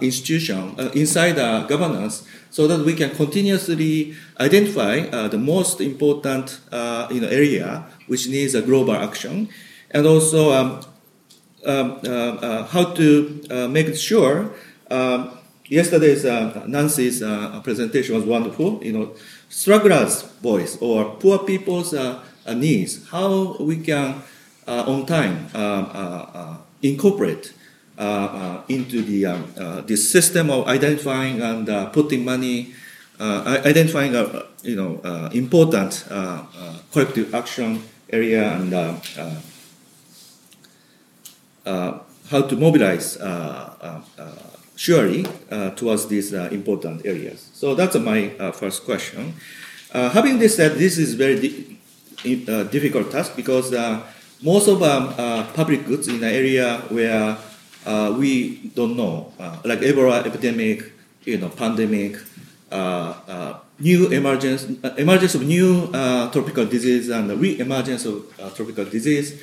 [0.00, 6.60] institution inside uh, governance so that we can continuously identify the most important
[7.10, 9.48] you know, area which needs a global action
[9.92, 10.80] and also um,
[11.64, 14.50] um, uh, uh, how to uh, make sure.
[14.90, 15.38] Um,
[15.72, 18.78] yesterday's uh, Nancy's uh, presentation was wonderful.
[18.82, 19.14] You know,
[19.48, 23.08] strugglers' voice or poor people's uh, uh, needs.
[23.08, 24.22] How we can,
[24.66, 25.48] uh, on time,
[26.82, 27.54] incorporate
[28.68, 32.74] into the um, this system of identifying and putting money,
[33.20, 35.00] identifying a you know
[35.32, 36.04] important
[36.92, 38.74] collective action area and.
[41.64, 43.24] Uh, how to mobilize uh,
[43.80, 44.51] uh, uh,
[44.82, 47.50] surely uh, towards these uh, important areas.
[47.54, 49.34] So that's my uh, first question.
[49.92, 51.78] Having this said, this is very di-
[52.74, 53.70] difficult task because
[54.42, 55.14] most of um,
[55.54, 57.38] public goods in an area where
[58.18, 59.30] we don't know,
[59.64, 60.90] like Ebola epidemic,
[61.22, 62.18] you know, pandemic,
[63.78, 64.66] new emergence,
[64.98, 69.40] emergence of new uh, tropical disease and the re-emergence of uh, tropical disease,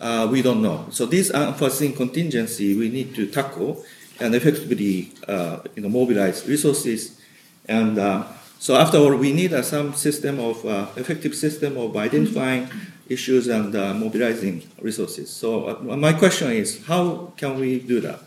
[0.00, 0.86] uh, we don't know.
[0.90, 3.84] So this unforeseen contingency we need to tackle
[4.20, 7.20] and effectively, uh, you know, mobilize resources.
[7.66, 8.24] And uh,
[8.58, 10.64] so after all, we need uh, some system of
[10.96, 12.68] effective system of identifying
[13.08, 15.30] issues and mobilizing resources.
[15.30, 18.20] So my question is, how can we do that?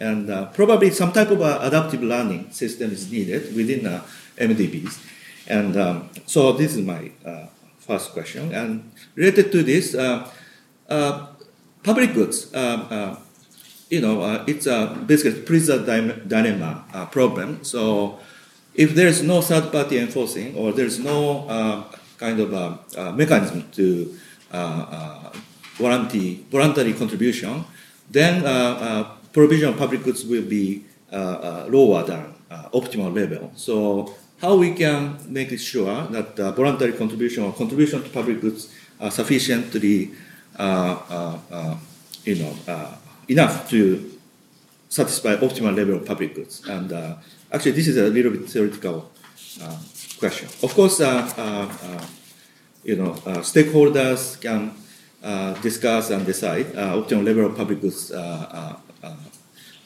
[0.00, 4.02] And uh, probably some type of uh, adaptive learning system is needed within uh,
[4.36, 5.04] MDBs.
[5.48, 7.10] And um, so this is my
[7.78, 8.54] first question.
[8.54, 9.96] And related to this,
[11.82, 12.52] public goods,
[13.90, 17.64] you know, uh, it's a basically prison dim- dilemma uh, problem.
[17.64, 18.18] So
[18.74, 21.84] if there's no third party enforcing or there's no uh,
[22.18, 24.14] kind of uh, mechanism to
[24.52, 25.32] uh, uh,
[25.78, 27.64] warranty, voluntary contribution,
[28.10, 32.34] then uh, provision of public goods will be lower than
[32.72, 33.52] optimal level.
[33.56, 39.10] So how we can make sure that voluntary contribution or contribution to public goods are
[39.10, 40.10] sufficiently,
[42.24, 42.54] you know,
[43.28, 44.18] enough to
[44.88, 46.66] satisfy optimal level of public goods.
[46.66, 47.16] And uh,
[47.52, 49.10] actually, this is a little bit theoretical
[49.62, 49.78] um,
[50.18, 50.48] question.
[50.62, 52.06] Of course, uh, uh, uh,
[52.84, 53.12] you know,
[53.42, 54.72] stakeholders can
[55.62, 58.12] discuss and decide optimal level of public goods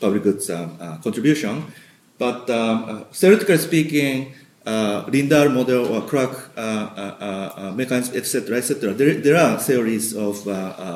[0.00, 1.72] public goods um, contribution.
[2.18, 4.34] But um, theoretically speaking,
[4.66, 8.94] uh, Lindahl model or Clarke uh, uh, mechanism, etc., etc.
[8.94, 10.44] There, there are theories of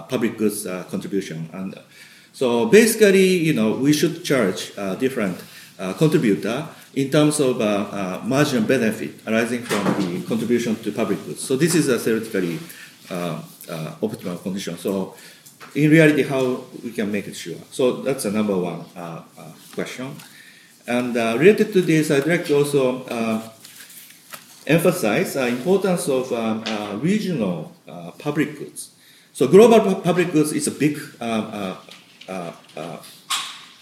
[0.08, 1.74] public goods contribution, and
[2.36, 4.60] so basically, you know, we should charge
[5.00, 5.40] different
[5.96, 7.56] contributor in terms of
[8.28, 11.40] marginal benefit arising from the contribution to public goods.
[11.40, 12.58] So this is a theoretically
[14.04, 14.76] optimal condition.
[14.76, 15.16] So
[15.74, 17.60] in reality, how we can make it sure?
[17.70, 18.84] So that's a number one
[19.74, 20.14] question.
[20.86, 23.42] And uh, related to this, I'd like to also uh,
[24.66, 28.90] emphasize the importance of uh, regional uh, public goods.
[29.32, 31.76] So global public goods is a big uh,
[32.28, 32.98] Uh, uh,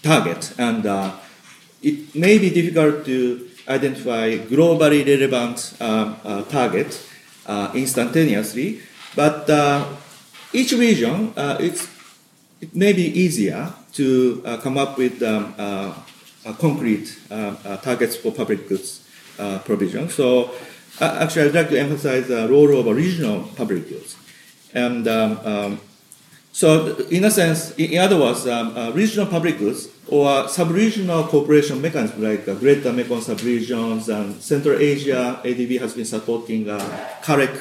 [0.03, 1.11] target, and uh,
[1.81, 5.73] it may be difficult to identify globally relevant
[6.47, 7.01] target
[7.73, 8.81] instantaneously,
[9.15, 9.49] but
[10.53, 11.89] each region, it's,
[12.61, 15.55] it may be easier to come up with um,
[16.59, 17.17] concrete
[17.81, 19.01] targets for public goods
[19.65, 20.07] provision.
[20.07, 20.51] So
[21.01, 24.15] uh, actually, I'd like to emphasize the role of regional public goods.
[24.71, 25.79] And um, um,
[26.55, 31.81] so, in a sense, in, other words, um, uh, regional public goods or sub-regional cooperation
[31.81, 36.79] mechanisms like uh, Greater Mekong sub-regions and Central Asia, ADB has been supporting uh,
[37.21, 37.53] CAREC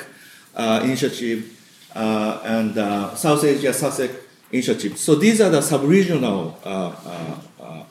[0.54, 1.58] uh, initiative
[1.96, 4.14] uh, and uh, South Asia SASEC
[4.52, 4.96] initiative.
[4.96, 6.56] So these are the sub-regional,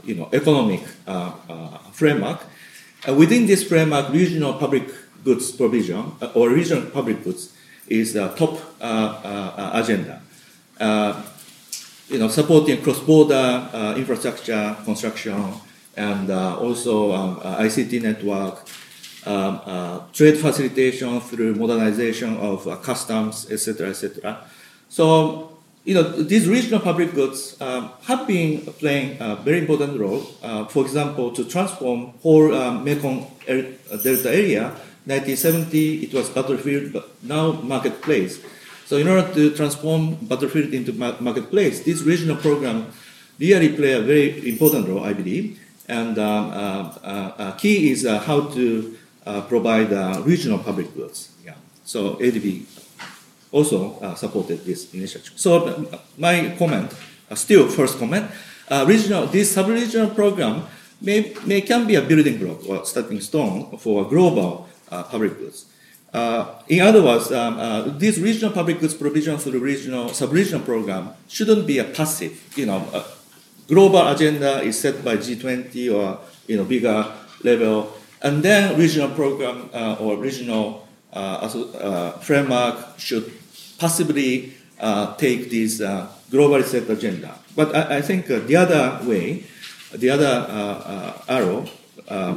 [0.05, 0.87] you know, economic
[1.91, 2.39] framework.
[3.17, 4.87] within this framework, regional public
[5.23, 7.53] goods provision uh, or regional public goods
[7.87, 10.21] is the top uh, uh, agenda.
[12.09, 15.53] You know, supporting cross-border infrastructure construction
[15.95, 18.67] and also um, ICT network,
[19.25, 24.37] um, uh, trade facilitation through modernization of uh, customs, etc., etc.
[24.89, 30.25] So, you know, these regional public goods um, have been playing a very important role.
[30.41, 32.49] Uh, for example, to transform whole
[32.81, 34.71] Mekong Delta area
[35.05, 38.39] 1970, it was battlefield, but now marketplace.
[38.93, 42.93] So in order to transform battlefield into marketplace, this regional program
[43.39, 45.59] really play a very important role, I believe.
[45.89, 48.95] And um, uh, uh, key is uh, how to
[49.49, 49.89] provide
[50.23, 51.33] regional public goods.
[51.43, 51.55] Yeah.
[51.83, 52.65] So ADB
[53.51, 55.33] also supported this initiative.
[55.37, 55.89] So
[56.19, 56.93] my comment,
[57.33, 58.29] still first comment,
[58.85, 60.67] regional, this sub-regional program
[61.01, 64.69] may, may can be a building block or starting stone for global
[65.09, 65.65] public goods.
[66.13, 71.09] Uh, in other words, um, uh, this regional public goods provision through regional sub-regional program
[71.27, 72.39] shouldn't be a passive.
[72.55, 73.03] You know,
[73.67, 77.11] global agenda is set by G20 or you know bigger
[77.43, 81.49] level, and then regional program uh, or regional uh,
[81.79, 83.31] uh, framework should
[83.79, 84.53] possibly
[85.17, 85.81] take this
[86.29, 87.33] globally set agenda.
[87.55, 89.45] But I, I think the other way,
[89.93, 90.45] the other
[91.27, 91.65] arrow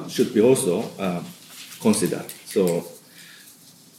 [0.08, 0.88] should be also
[1.80, 2.32] considered.
[2.46, 2.86] So,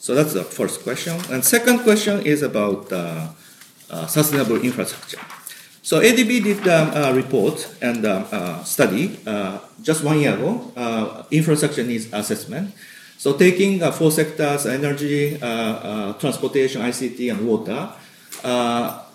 [0.07, 1.19] so that's the first question.
[1.29, 3.27] And second question is about uh,
[3.89, 5.19] uh, sustainable infrastructure.
[5.81, 10.71] So ADB did um, a report and um, uh, study uh, just one year ago,
[10.77, 12.73] uh, infrastructure needs assessment.
[13.17, 15.37] So taking uh, four sectors, energy,
[16.23, 17.91] transportation, ICT, and water,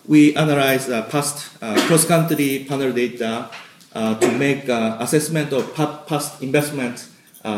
[0.06, 3.48] we analyzed past cross-country panel data
[3.94, 7.08] to make assessment of past investment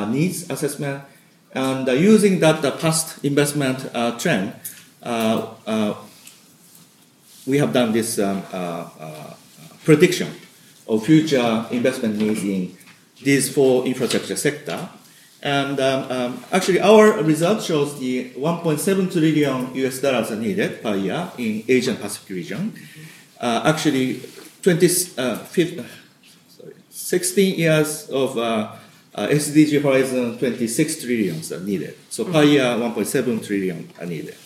[0.06, 1.02] needs assessment
[1.54, 4.52] and uh, using that the past investment uh, trend,
[5.02, 5.94] uh,
[7.46, 8.42] we have done this um,
[9.84, 10.28] prediction
[10.88, 12.76] of future investment needs in
[13.22, 14.88] these four infrastructure sector.
[15.42, 20.96] And um, um, actually, our result shows the 1.7 trillion US dollars are needed per
[20.96, 22.72] year in Asian Pacific region.
[23.38, 24.22] Uh, actually,
[24.62, 24.86] 20,
[25.18, 25.84] uh, 15,
[26.48, 28.72] sorry, 16 years of uh,
[29.14, 31.96] uh, SDG Horizon 26 trillions are needed.
[32.10, 34.36] So per year, 1.7 trillion are needed.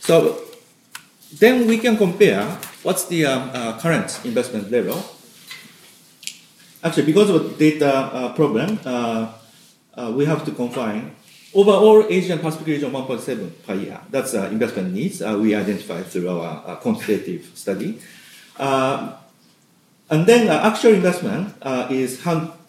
[0.00, 0.44] So
[1.38, 2.44] then we can compare
[2.82, 5.02] what's the um, uh, current investment level.
[6.82, 9.32] Actually, because of data uh, problem, uh,
[9.94, 11.16] uh, we have to confine
[11.54, 14.00] overall Asian Pacific region 1.7 per year.
[14.10, 17.98] That's uh, investment needs we identified through our quantitative study.
[18.58, 21.54] and then actual investment
[21.90, 22.22] is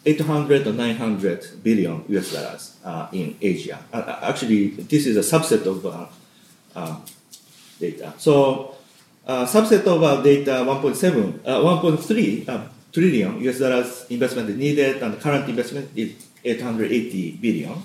[0.06, 3.80] 800 or 900 billion US dollars uh, in Asia.
[3.92, 6.06] Uh, uh, actually, this is a subset of uh,
[6.76, 7.00] uh
[7.80, 8.14] data.
[8.18, 8.76] So,
[9.26, 16.14] uh, subset of data 1.7, 1.3 trillion US dollars investment needed, and current investment is
[16.44, 17.84] 880 billion.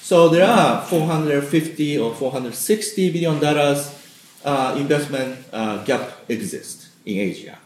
[0.00, 3.94] So there are 450 or 460 billion dollars
[4.76, 5.38] investment
[5.84, 7.61] gap exists in Asia.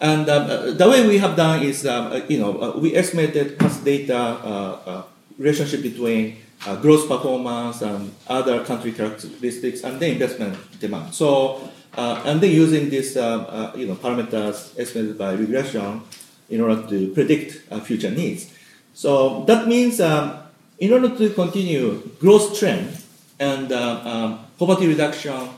[0.00, 2.94] And um, uh, the way we have done is, um, uh, you know, uh, we
[2.94, 5.04] estimated past data
[5.38, 6.36] relationship between
[6.80, 11.14] growth performance and other country characteristics and the investment demand.
[11.14, 16.02] So, and then using these, you know, parameters estimated by regression
[16.48, 17.52] in order to predict
[17.84, 18.50] future needs.
[18.94, 20.38] So that means um,
[20.78, 22.96] in order to continue growth trend
[23.38, 25.50] and uh, um, poverty reduction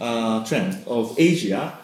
[0.00, 1.76] uh, trend of Asia,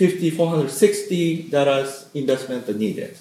[0.00, 3.16] 450, 460 dollars investment needed.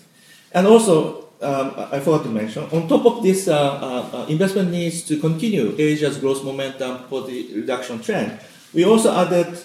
[0.53, 5.03] And also, um, I forgot to mention, on top of this uh, uh, investment needs
[5.03, 8.39] to continue Asia's growth momentum for the reduction trend,
[8.73, 9.59] we also added,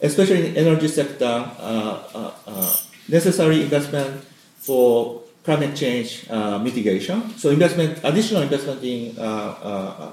[0.00, 2.76] especially in the energy sector, uh, uh,
[3.08, 4.22] necessary investment
[4.58, 7.30] for climate change uh, mitigation.
[7.36, 10.12] So investment, additional investment in uh,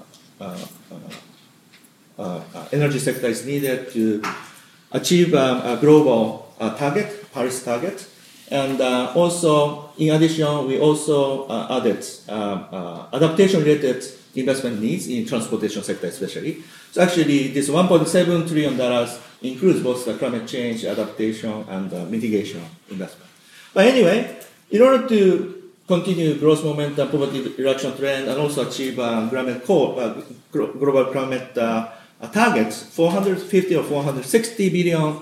[2.18, 2.42] uh,
[2.72, 4.24] energy sector is needed to
[4.92, 8.08] achieve a global target, Paris target.
[8.50, 14.04] And also, in addition, we also added um, adaptation-related
[14.36, 16.64] investment needs in transportation sector especially.
[16.92, 22.62] So actually, this 1.7 trillion dollars includes both the climate change adaptation and uh, mitigation
[22.90, 23.30] investment.
[23.74, 24.38] But anyway,
[24.72, 30.00] in order to continue growth momentum, poverty reduction trend, and also achieve uh, climate core,
[30.00, 31.90] uh, global climate uh,
[32.34, 35.20] targets, 450 or 460 billion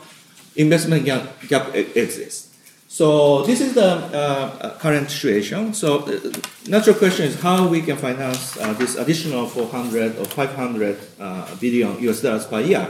[0.56, 2.56] investment gap, gap exists.
[2.88, 5.74] So this is the uh, current situation.
[5.74, 6.32] So uh,
[6.68, 11.99] natural question is how we can finance uh, this additional 400 or 500 uh, billion
[12.08, 12.88] US dollars per year.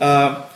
[0.00, 0.46] Uh,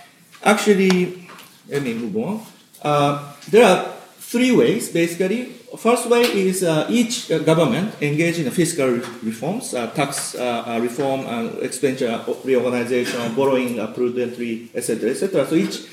[0.42, 1.28] actually,
[1.68, 2.46] let me move on.
[2.80, 5.52] Uh, there are three ways, basically.
[5.76, 10.78] First way is uh, each uh, government engage in fiscal reforms, uh, tax uh, uh,
[10.80, 11.24] reform,
[11.62, 15.46] expenditure reorganization, borrowing prudently, etc., etc.
[15.46, 15.88] So each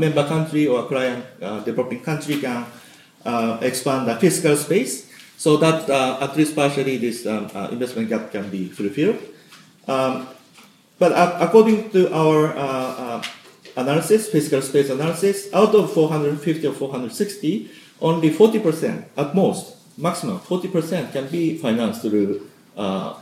[0.00, 1.26] member country or client
[1.64, 2.64] developing country can
[3.60, 8.68] expand the fiscal space so that at least partially this um, investment gap can be
[8.68, 9.18] fulfilled.
[9.88, 10.26] Um,
[10.98, 13.20] but according to our
[13.76, 21.12] analysis, fiscal space analysis, out of 450 or 460, only 40% at most, maximum 40%
[21.12, 23.14] can be financed through, uh,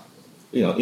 [0.51, 0.74] you know,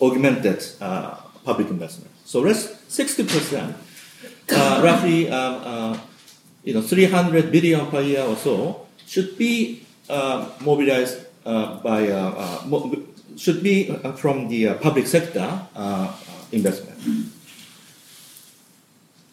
[0.00, 2.10] augmented uh, public investment.
[2.24, 3.74] So rest 60%,
[4.52, 5.98] uh, roughly, um, uh,
[6.62, 12.06] you know, 300 billion per year or so should be uh, mobilized uh, by,
[13.36, 15.48] should be from the public sector
[16.52, 17.29] investment.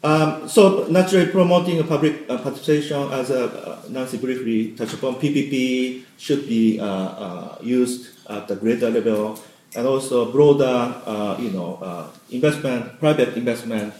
[0.07, 6.03] Um, so naturally promoting a public uh, participation, as uh, Nancy briefly touched upon, PPP
[6.17, 9.37] should be uh, uh, used at a greater level,
[9.75, 13.93] and also broader, uh, you know, uh, investment, private investment,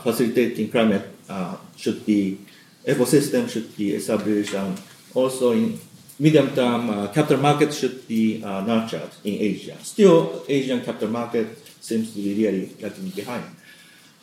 [0.00, 1.04] facilitating climate
[1.76, 2.40] should be
[2.88, 4.80] ecosystem should be established, and
[5.12, 5.78] also in
[6.18, 9.76] medium term, capital market should be nurtured in Asia.
[9.82, 13.44] Still, Asian capital market seems to be really lagging behind.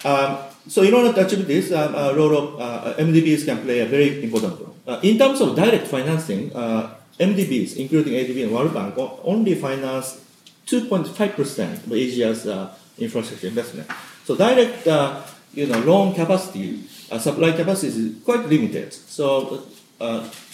[0.03, 0.37] Um,
[0.68, 3.86] so in order to achieve this, um, uh, role of uh, MDBs can play a
[3.86, 4.76] very important role.
[4.86, 10.24] Uh, in terms of direct financing, uh, MDBs, including ADB and World Bank, only finance
[10.65, 13.89] 2.5% of Asia's uh, infrastructure investment.
[14.26, 15.22] So direct, uh,
[15.53, 16.84] you know, loan capacity,
[17.18, 18.93] supply capacity is quite limited.
[18.93, 19.63] So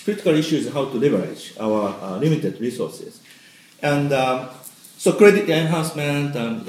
[0.04, 3.20] critical issue is how to leverage our limited resources.
[3.82, 4.50] And um,
[4.98, 6.68] so credit enhancement and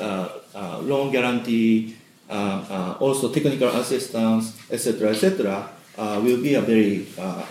[0.89, 5.69] loan guarantee uh, uh, Uh, uh, also technical assistance, etc., etc.,
[5.99, 7.45] uh, will be a very uh,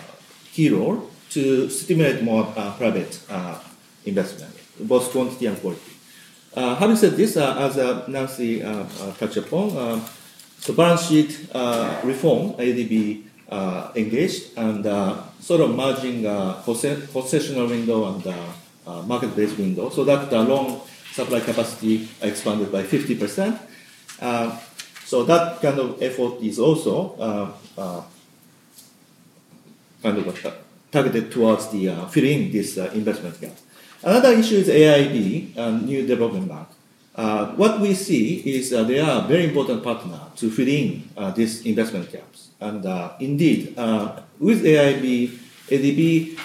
[0.52, 2.44] key role to stimulate more
[2.76, 3.20] private
[4.04, 5.92] investment, both quantity and quality.
[6.54, 7.76] having said this, as
[8.08, 8.60] Nancy
[9.18, 10.02] touched upon,
[10.66, 11.38] the balance sheet
[12.02, 13.22] reform, ADB
[13.94, 14.84] engaged, and
[15.40, 20.80] sort of merging uh, concessional window and market-based window, so that the long
[21.12, 23.73] supply capacity expanded by 50%.
[24.24, 24.56] Uh,
[25.04, 28.02] so that kind of effort is also uh, uh,
[30.02, 30.56] kind of
[30.90, 33.52] targeted towards the filling this investment gap.
[34.02, 36.68] Another issue is AIIB, New Development Bank.
[37.14, 41.08] Uh, what we see is uh, they are a very important partner to fill in
[41.16, 42.48] uh, these investment gaps.
[42.60, 42.84] And
[43.20, 43.76] indeed,
[44.40, 46.38] with AIIB, ADB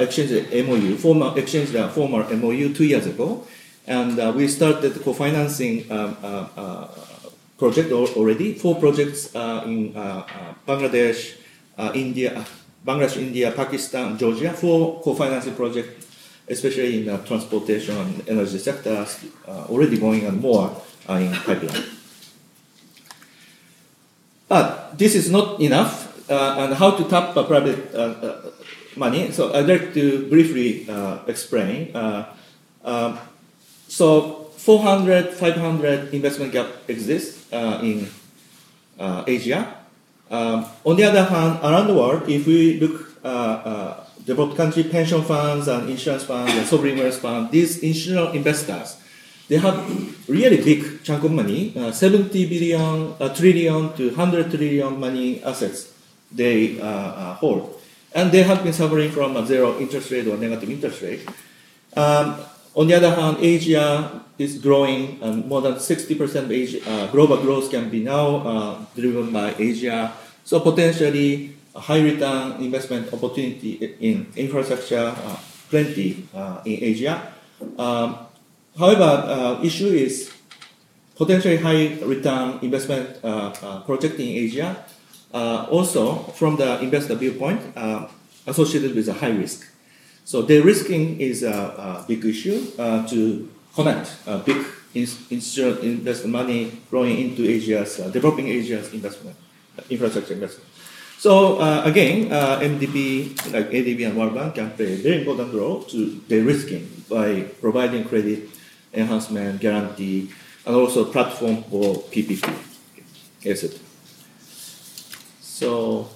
[0.00, 3.46] exchanged MOU, former exchanged a former MOU two years ago,
[3.86, 6.16] and we started co-financing um,
[7.60, 11.36] project already, four projects uh, in uh, uh, Bangladesh,
[11.76, 12.44] uh, India, uh,
[12.80, 16.08] Bangladesh, India, Pakistan, Georgia for co-financing projects,
[16.48, 19.20] especially in the transportation and energy sectors,
[19.68, 20.72] already going on more
[21.10, 21.84] in pipeline.
[24.48, 27.92] But this is not enough, and how to tap private
[28.96, 29.30] money.
[29.36, 30.88] So I'd like to briefly
[31.28, 31.92] explain.
[31.94, 33.20] Um,
[33.86, 38.08] so 400, 500 investment gap exists in
[39.26, 39.76] Asia.
[40.30, 44.84] Um, on the other hand, around the world, if we look uh, uh, developed country
[44.84, 48.96] pension funds and insurance funds and sovereign wealth funds, these institutional investors,
[49.48, 49.74] they have
[50.28, 55.92] really big chunk of money, uh, 70 billion, uh, trillion to 100 trillion money assets
[56.30, 57.82] they uh, uh, hold.
[58.14, 61.28] And they have been suffering from a zero interest rate or negative interest rate.
[61.96, 62.38] Um,
[62.74, 67.36] on the other hand, Asia is growing, and more than 60% of Asia, uh, global
[67.36, 70.12] growth can be now uh, driven by Asia.
[70.44, 75.36] So potentially, a high return investment opportunity in infrastructure, uh,
[75.68, 77.32] plenty uh, in Asia.
[77.78, 78.16] Um,
[78.78, 80.32] however, uh, issue is
[81.16, 84.84] potentially high return investment uh, project in Asia.
[85.32, 87.60] also, from the investor viewpoint,
[88.46, 89.70] associated with a high risk.
[90.24, 94.64] So de-risking is a, a big issue uh, to connect uh, big
[94.94, 99.36] institutional invest money flowing into Asia's, uh, developing Asia's investment,
[99.88, 100.68] infrastructure investment.
[101.18, 105.52] So uh, again, uh, MDB, like ADB and World Bank can play a very important
[105.52, 108.48] role to de-risking by providing credit
[108.94, 110.30] enhancement, guarantee,
[110.64, 112.42] and also platform for PPP,
[113.44, 113.78] etc.
[115.40, 116.08] So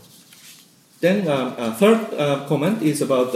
[1.05, 3.35] then uh, third uh, comment is about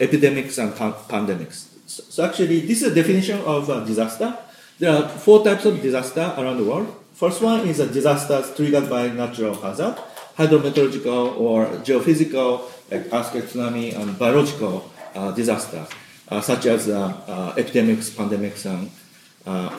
[0.00, 1.66] epidemics and pandemics.
[1.86, 4.36] So, so, actually, this is a definition of disaster.
[4.78, 6.94] There are four types of disaster around the world.
[7.14, 9.96] First one is a disaster triggered by natural hazard,
[10.36, 15.88] hydrometeorological or geophysical, like earthquake, tsunami, and biological uh, disasters,
[16.28, 18.88] uh, such as uh, epidemics, pandemics, and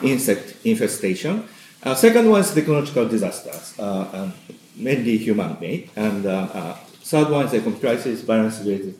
[0.04, 1.48] insect infestation.
[1.94, 3.74] second one is technological disasters,
[4.76, 6.26] mainly human-made, and
[7.10, 8.96] Third one is a crisis balance with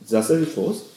[0.00, 0.92] disaster force.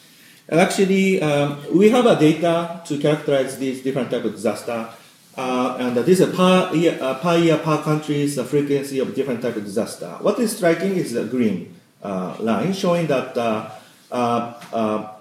[0.49, 4.89] And actually, um, we have a data to characterize these different type of disaster.
[5.37, 9.55] Uh, and this is per year, uh, per year, per country's frequency of different type
[9.55, 10.17] of disaster.
[10.19, 13.69] What is striking is the green uh, line showing that uh,
[14.11, 15.13] uh, uh,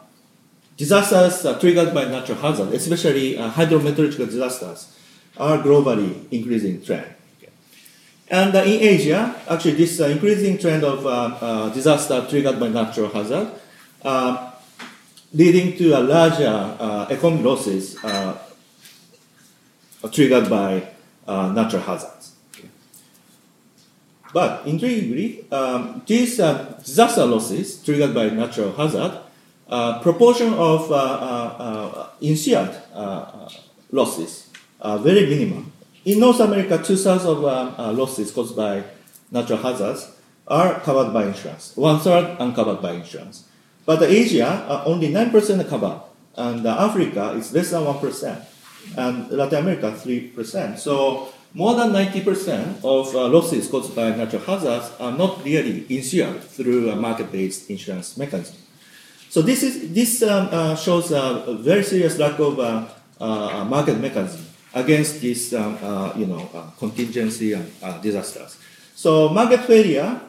[0.78, 4.96] disasters triggered by natural hazard, especially hydrometeorological disasters,
[5.36, 7.13] are globally increasing trend.
[8.28, 13.10] And uh, in Asia, actually, this uh, increasing trend of uh, disaster triggered by natural
[13.10, 13.50] hazard,
[15.32, 17.96] leading to a larger economic losses
[20.12, 20.88] triggered by
[21.26, 22.32] natural hazards.
[24.32, 29.20] But intriguingly, um, these uh, disaster losses triggered by natural hazard,
[29.68, 32.74] uh, proportion of uh, insured
[33.92, 34.50] losses
[34.80, 35.64] are very minimal.
[36.04, 38.84] In North America, two-thirds of uh, uh, losses caused by
[39.30, 40.12] natural hazards
[40.46, 43.48] are covered by insurance, one-third uncovered by insurance.
[43.86, 46.02] But Asia, uh, only 9% are covered,
[46.36, 48.44] and Africa is less than 1%,
[48.98, 50.78] and Latin America, 3%.
[50.78, 56.42] So more than 90% of uh, losses caused by natural hazards are not really insured
[56.42, 58.56] through a market-based insurance mechanism.
[59.30, 64.44] So this, is, this um, uh, shows a very serious lack of uh, market mechanism
[64.74, 68.58] against this um, uh, you know, uh, contingency and uh, disasters.
[68.94, 70.20] So market failure,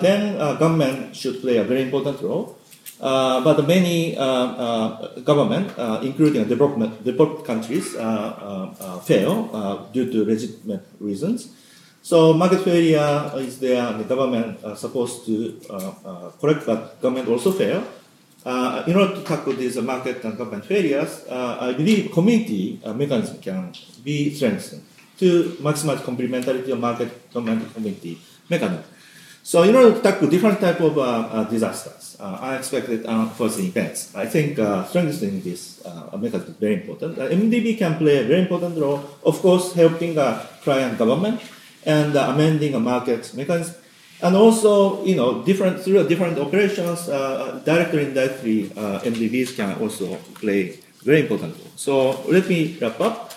[0.00, 2.56] then government should play a very important role.
[2.98, 5.68] Uh, but many uh, uh, government,
[6.02, 7.92] including development, developed countries,
[9.04, 11.52] fail due to legitimate reasons.
[12.00, 15.60] So market failure is there, the government are supposed to
[16.40, 17.84] correct, but government also fail.
[18.46, 22.92] Uh, in order to tackle these market and government failures, uh, I believe community uh,
[22.94, 23.74] mechanism can
[24.04, 24.84] be strengthened
[25.18, 28.84] to maximize complementarity of market, government, community mechanism.
[29.42, 34.14] So in order to tackle different type of uh, uh, disasters, uh, unexpected, unforeseen events,
[34.14, 34.58] I think
[34.90, 35.82] strengthening this
[36.12, 37.16] mechanism is very important.
[37.16, 41.40] MDB can play a very important role, of course, helping the client government
[41.84, 43.74] and amending a market mechanism
[44.22, 49.74] and also, you know, different through different operations, uh, directly and indirectly, uh, MDBs can
[49.80, 51.72] also play very important role.
[51.76, 53.32] So let me wrap up.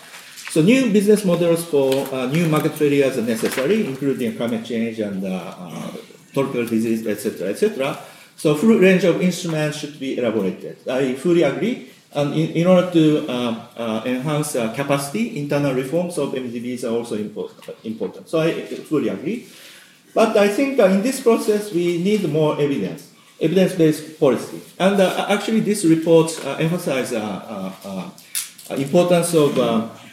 [0.50, 5.22] So new business models for uh, new market failures are necessary, including climate change and
[5.24, 5.92] uh, uh,
[6.32, 7.96] tropical disease, etc., etc.
[8.36, 10.78] So full range of instruments should be elaborated.
[10.88, 11.90] I fully agree.
[12.12, 16.96] And in, in order to uh, uh, enhance uh, capacity, internal reforms of MDBs are
[16.96, 18.28] also important.
[18.28, 19.46] So I fully agree.
[20.14, 24.60] But I think uh, in this process, we need more evidence, evidence-based policy.
[24.78, 29.58] And uh, actually, this report uh, emphasizes uh, uh, importance of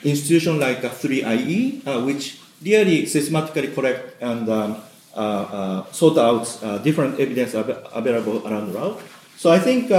[0.03, 6.45] institutions like 3IE, which really systematically collect and um, sort out
[6.83, 9.01] different evidence av- available around the world.
[9.37, 9.89] So I think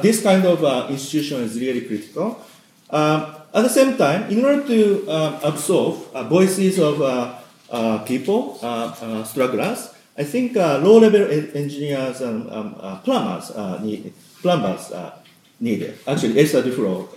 [0.00, 2.40] this kind of institution is really critical.
[3.56, 7.40] At the same time, in order to uh, absorb uh, voices of uh, uh
[8.06, 13.50] people, uh, uh, strugglers, I think low-level engineers and um, plumbers
[13.82, 14.92] need plumbers
[15.60, 15.98] needed.
[16.06, 17.08] Actually, Esther Duflo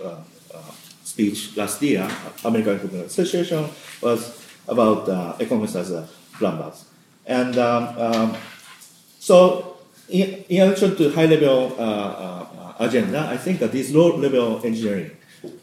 [1.04, 2.08] speech last year,
[2.44, 3.68] American Economic Association,
[4.02, 6.84] was about economists as plumbers.
[7.26, 8.36] And um, um,
[9.18, 9.78] so,
[10.08, 11.76] in, in, addition to high-level
[12.78, 15.12] agenda, I think that this low-level engineering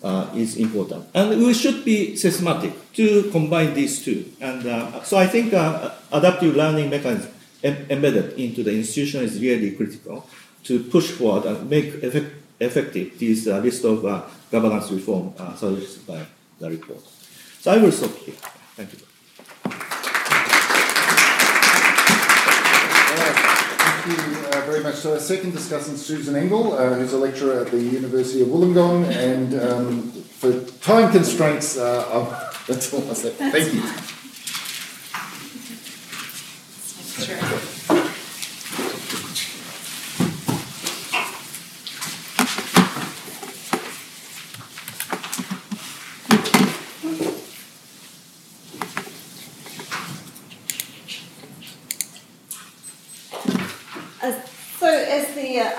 [0.03, 1.05] uh, is important.
[1.13, 4.31] And we should be systematic to combine these two.
[4.41, 7.31] And uh, so I think uh, adaptive learning mechanism
[7.63, 10.27] em- embedded into the institution is really critical
[10.63, 15.55] to push forward and make effect- effective this uh, list of uh, governance reform uh,
[15.55, 16.25] suggested by
[16.59, 17.01] the report.
[17.61, 18.35] So I will stop here.
[18.75, 19.06] Thank you.
[24.81, 25.01] Very much.
[25.01, 29.05] So, our second discussant, Susan Engel, uh, who's a lecturer at the University of Wollongong,
[29.11, 33.31] and um, for time constraints, uh, that's all I say.
[33.31, 34.17] Thank you.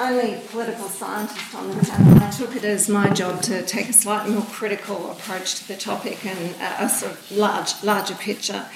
[0.08, 3.92] only political scientist on the panel, I took it as my job to take a
[3.92, 8.66] slightly more critical approach to the topic and a sort of large, larger picture.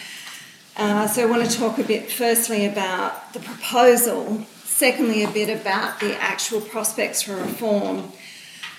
[0.76, 5.50] Uh, so I want to talk a bit firstly about the proposal, secondly, a bit
[5.50, 8.12] about the actual prospects for reform,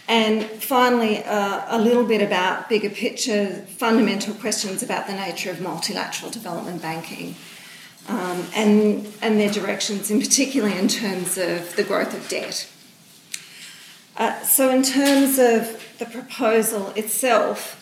[0.07, 5.59] and finally, uh, a little bit about bigger picture, fundamental questions about the nature of
[5.59, 7.35] multilateral development banking
[8.07, 12.69] um, and, and their directions, in particular in terms of the growth of debt.
[14.17, 17.79] Uh, so, in terms of the proposal itself,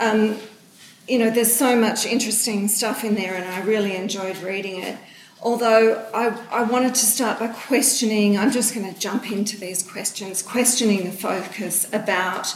[0.00, 0.38] um,
[1.06, 4.96] you know, there's so much interesting stuff in there, and I really enjoyed reading it.
[5.42, 9.82] Although I, I wanted to start by questioning, I'm just going to jump into these
[9.82, 12.54] questions, questioning the focus about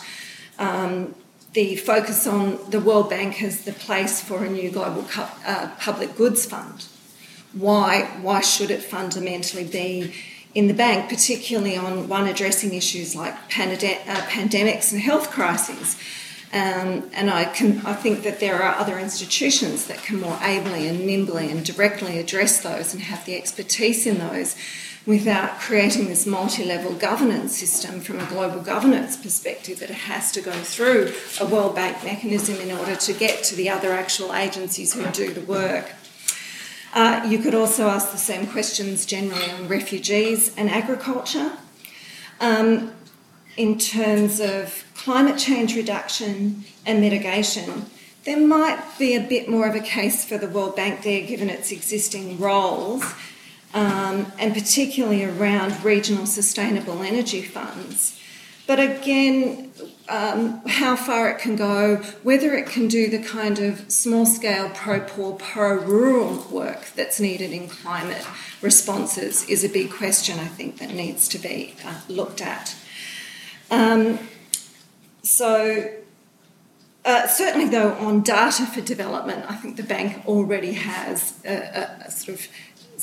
[0.59, 1.15] um,
[1.53, 5.07] the focus on the World Bank as the place for a new global
[5.47, 6.87] uh, public goods fund
[7.53, 10.15] why, why should it fundamentally be
[10.55, 15.97] in the bank, particularly on one addressing issues like pandem- uh, pandemics and health crises.
[16.53, 20.87] Um, and I, can, I think that there are other institutions that can more ably
[20.87, 24.55] and nimbly and directly address those and have the expertise in those
[25.07, 30.43] without creating this multi level governance system from a global governance perspective that has to
[30.43, 34.93] go through a World Bank mechanism in order to get to the other actual agencies
[34.93, 35.91] who do the work.
[36.93, 41.53] Uh, you could also ask the same questions generally on refugees and agriculture.
[42.41, 42.93] Um,
[43.57, 47.87] in terms of climate change reduction and mitigation,
[48.25, 51.49] there might be a bit more of a case for the World Bank there given
[51.51, 53.03] its existing roles,
[53.75, 58.21] um, and particularly around regional sustainable energy funds.
[58.67, 59.73] But again,
[60.13, 64.69] um, how far it can go, whether it can do the kind of small scale
[64.75, 68.27] pro poor, pro rural work that's needed in climate
[68.61, 72.77] responses is a big question, I think, that needs to be uh, looked at.
[73.71, 74.19] Um,
[75.23, 75.91] so,
[77.07, 82.07] uh, certainly, though, on data for development, I think the bank already has a, a,
[82.07, 82.49] a sort of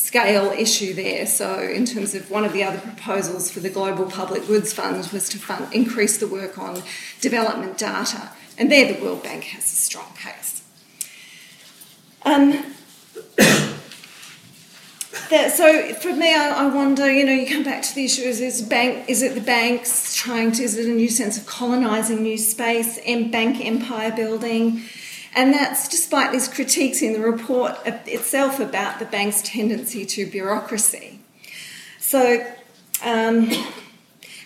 [0.10, 1.28] scale issue there.
[1.28, 5.08] So, in terms of one of the other proposals for the Global Public Goods Fund
[5.14, 6.82] was to fund, increase the work on
[7.22, 10.64] development data, and there the World Bank has a strong case.
[12.26, 12.50] Um,
[15.30, 17.08] that, so for me, I, I, wonder.
[17.12, 19.08] You know, you come back to the issue: is, is bank?
[19.08, 20.64] Is it the banks trying to?
[20.64, 22.98] Is it a new sense of colonising new space?
[23.06, 24.82] and bank empire building?
[25.36, 31.20] And that's despite these critiques in the report itself about the bank's tendency to bureaucracy.
[32.00, 32.46] So,
[33.04, 33.52] um,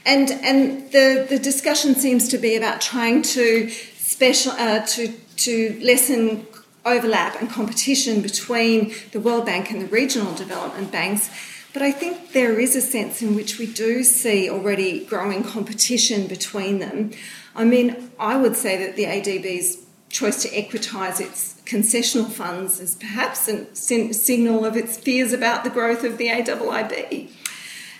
[0.05, 5.79] and and the, the discussion seems to be about trying to special uh, to to
[5.81, 6.45] lessen
[6.85, 11.29] overlap and competition between the World Bank and the regional development banks.
[11.71, 16.27] But I think there is a sense in which we do see already growing competition
[16.27, 17.11] between them.
[17.55, 19.82] I mean, I would say that the ADB's
[20.13, 25.71] choice to equitise its concessional funds is perhaps a signal of its fears about the
[25.71, 27.31] growth of the AIIB.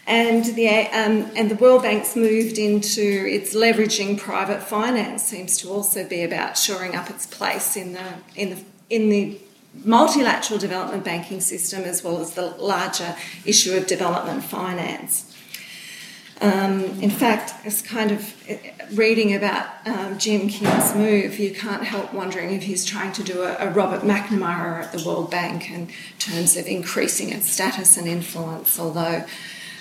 [0.06, 5.70] And the, um, and the World Bank's moved into its leveraging private finance seems to
[5.70, 9.40] also be about shoring up its place in the, in the, in the
[9.84, 15.34] multilateral development banking system as well as the larger issue of development finance.
[16.42, 18.34] Um, in fact, it's kind of
[18.92, 23.44] reading about um, Jim Kim's move, you can't help wondering if he's trying to do
[23.44, 28.08] a, a, Robert McNamara at the World Bank in terms of increasing its status and
[28.08, 29.26] influence, although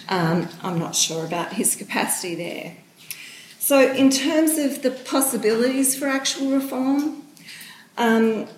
[0.08, 2.76] um, I'm not sure about his capacity there.
[3.58, 7.22] So, in terms of the possibilities for actual reform,
[7.96, 8.48] um,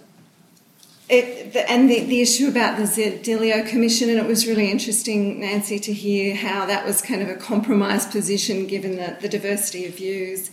[1.14, 5.40] it, the, and the, the issue about the Zedillo Commission, and it was really interesting,
[5.40, 9.86] Nancy, to hear how that was kind of a compromised position given the, the diversity
[9.86, 10.50] of views.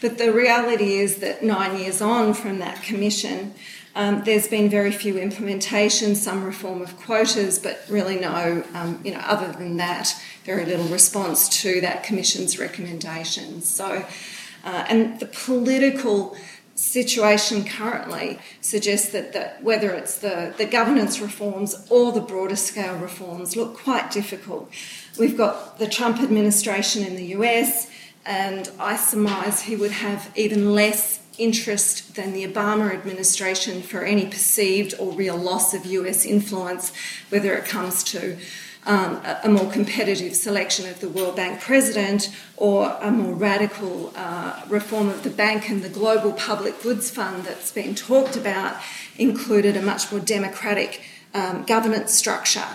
[0.00, 3.54] But the reality is that nine years on from that commission,
[3.94, 9.12] um, there's been very few implementations, some reform of quotas, but really no, um, you
[9.12, 13.68] know, other than that, very little response to that commission's recommendations.
[13.68, 14.06] So,
[14.64, 16.36] uh, and the political
[16.78, 22.96] situation currently suggests that, that whether it's the, the governance reforms or the broader scale
[22.98, 24.70] reforms look quite difficult.
[25.18, 27.90] We've got the Trump administration in the US,
[28.24, 34.26] and I surmise he would have even less interest than the Obama administration for any
[34.26, 36.92] perceived or real loss of US influence,
[37.28, 38.36] whether it comes to
[38.86, 44.62] um, a more competitive selection of the World Bank president or a more radical uh,
[44.68, 48.76] reform of the bank and the global public goods fund that's been talked about
[49.16, 51.02] included a much more democratic
[51.34, 52.66] um, governance structure.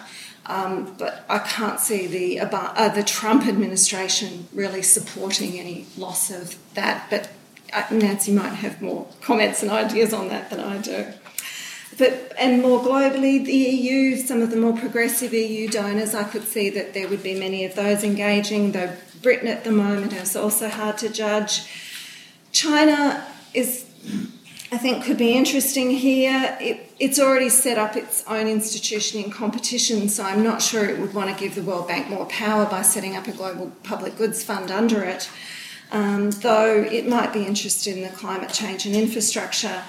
[0.45, 6.57] Um, but I can't see the, uh, the Trump administration really supporting any loss of
[6.73, 7.09] that.
[7.09, 7.29] But
[7.71, 11.13] uh, Nancy might have more comments and ideas on that than I do.
[11.97, 16.43] But, and more globally, the EU, some of the more progressive EU donors, I could
[16.43, 18.91] see that there would be many of those engaging, though
[19.21, 21.67] Britain at the moment is also hard to judge.
[22.51, 23.85] China is,
[24.71, 26.57] I think, could be interesting here.
[26.59, 30.99] It, it's already set up its own institution in competition, so I'm not sure it
[30.99, 34.17] would want to give the World Bank more power by setting up a global public
[34.17, 35.29] goods fund under it,
[35.91, 39.83] um, though it might be interested in the climate change and infrastructure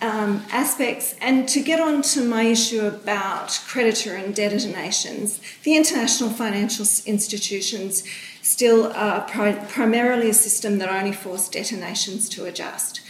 [0.00, 1.14] um, aspects.
[1.20, 6.86] And to get on to my issue about creditor and debtor nations, the international financial
[7.06, 8.04] institutions
[8.42, 13.00] still are pri- primarily a system that only force debtor nations to adjust.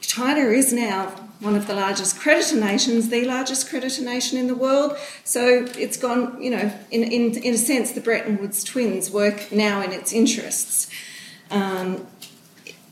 [0.00, 1.06] China is now
[1.40, 4.96] one of the largest creditor nations, the largest creditor nation in the world.
[5.24, 9.50] So it's gone, you know, in, in, in a sense, the Bretton Woods twins work
[9.50, 10.88] now in its interests.
[11.50, 12.06] Um,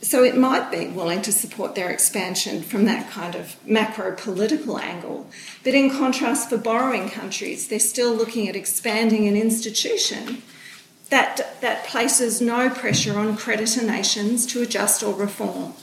[0.02, 4.78] so it might be willing to support their expansion from that kind of macro political
[4.78, 5.26] angle.
[5.62, 10.42] But in contrast, for borrowing countries, they're still looking at expanding an institution
[11.10, 15.74] that, that places no pressure on creditor nations to adjust or reform.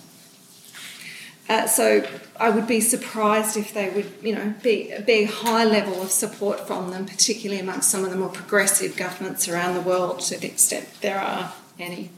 [1.50, 2.06] Uh, so
[2.40, 6.12] I would be surprised if they would, you know, be, be a high level of
[6.12, 10.40] support from them, particularly amongst some of the more progressive governments around the world, to
[10.40, 12.10] the extent there are any.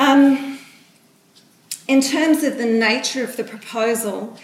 [0.00, 0.58] Um,
[1.86, 4.34] in terms of the nature of the proposal,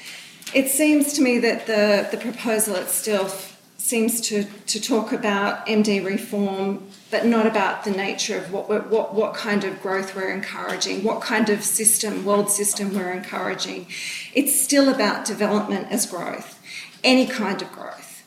[0.53, 6.05] it seems to me that the, the proposal itself seems to, to talk about MD
[6.05, 11.03] reform, but not about the nature of what, what, what kind of growth we're encouraging,
[11.03, 13.87] what kind of system, world system we're encouraging.
[14.35, 16.61] It's still about development as growth,
[17.03, 18.25] any kind of growth.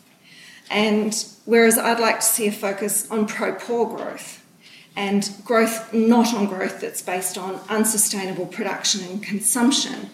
[0.72, 1.14] And
[1.46, 4.39] whereas I'd like to see a focus on pro poor growth
[5.00, 10.10] and growth not on growth that's based on unsustainable production and consumption.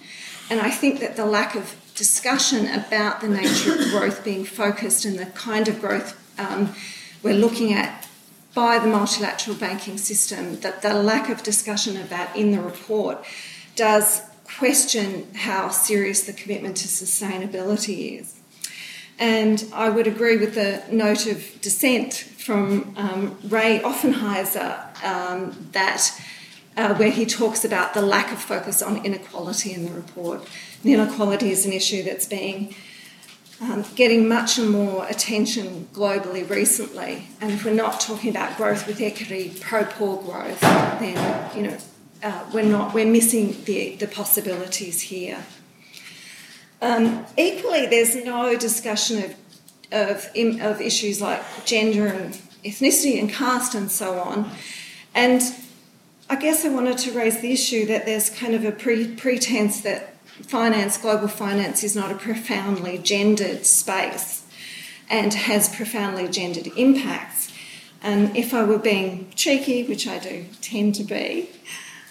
[0.51, 5.03] And I think that the lack of discussion about the nature of growth being focused
[5.03, 6.75] and the kind of growth um,
[7.23, 8.07] we're looking at
[8.53, 13.25] by the multilateral banking system, that the lack of discussion of that in the report
[13.75, 18.34] does question how serious the commitment to sustainability is.
[19.17, 26.11] And I would agree with the note of dissent from um, Ray Offenheiser um, that
[26.77, 30.47] uh, where he talks about the lack of focus on inequality in the report.
[30.83, 32.75] And inequality is an issue that's being
[33.61, 37.29] um, getting much more attention globally recently.
[37.39, 41.77] And if we're not talking about growth with equity, pro-poor growth, then you know
[42.21, 45.45] uh, we're not we're missing the, the possibilities here.
[46.85, 49.35] Um, equally, there's no discussion of
[49.91, 50.29] of,
[50.61, 52.33] of issues like gender and
[52.63, 54.51] ethnicity and caste and so on.
[55.13, 55.41] And
[56.29, 59.81] I guess I wanted to raise the issue that there's kind of a pre- pretense
[59.81, 64.45] that finance, global finance, is not a profoundly gendered space
[65.09, 67.51] and has profoundly gendered impacts.
[68.01, 71.49] And if I were being cheeky, which I do tend to be,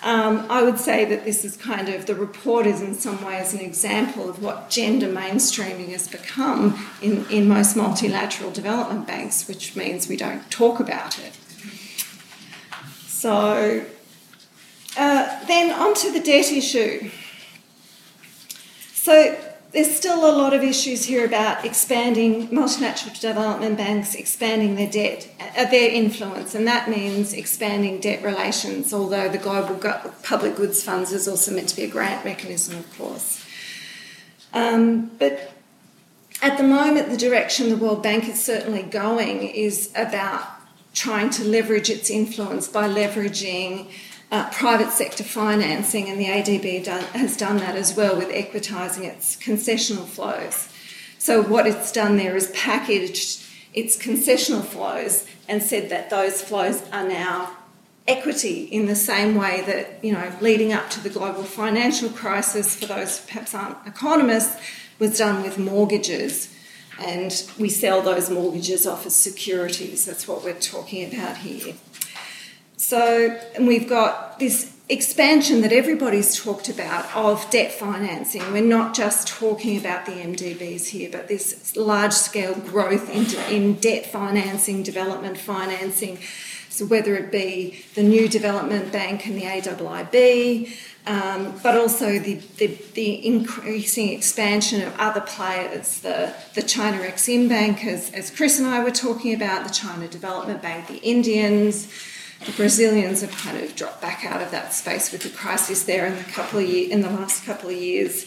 [0.05, 3.55] um, I would say that this is kind of the report is in some ways
[3.55, 9.74] an example of what gender mainstreaming has become in, in most multilateral development banks, which
[9.74, 11.32] means we don't talk about it.
[13.07, 13.86] So,
[14.98, 17.11] uh, then on to the debt issue.
[18.92, 24.89] So, there's still a lot of issues here about expanding multinational development banks, expanding their
[24.89, 28.95] debt, uh, their influence, and that means expanding debt relations.
[28.95, 29.75] Although the global
[30.22, 33.45] public goods funds is also meant to be a grant mechanism, of course.
[34.53, 35.53] Um, but
[36.41, 40.47] at the moment, the direction the World Bank is certainly going is about
[40.93, 43.91] trying to leverage its influence by leveraging
[44.35, 49.05] uh, private sector financing, and the ADB done, has done that as well with equitising
[49.05, 50.68] its concessional flows.
[51.18, 56.82] So, what it's done there is packaged its concessional flows and said that those flows
[56.91, 57.57] are now
[58.09, 62.74] equity in the same way that, you know, leading up to the global financial crisis,
[62.74, 64.61] for those who perhaps aren't economists,
[64.99, 66.53] was done with mortgages.
[66.99, 70.05] And we sell those mortgages off as securities.
[70.05, 71.74] That's what we're talking about here.
[72.85, 78.43] So and we've got this expansion that everybody's talked about of debt financing.
[78.53, 83.76] We're not just talking about the MDBs here, but this large scale growth into, in
[83.76, 86.18] debt financing, development financing.
[86.68, 90.76] So whether it be the new development bank and the AIIB,
[91.07, 97.49] um, but also the, the, the, increasing expansion of other players, the, the China Exim
[97.49, 101.89] Bank, as, as Chris and I were talking about, the China Development Bank, the Indians,
[102.45, 106.07] the Brazilians have kind of dropped back out of that space with the crisis there
[106.07, 108.26] in the couple of year, in the last couple of years.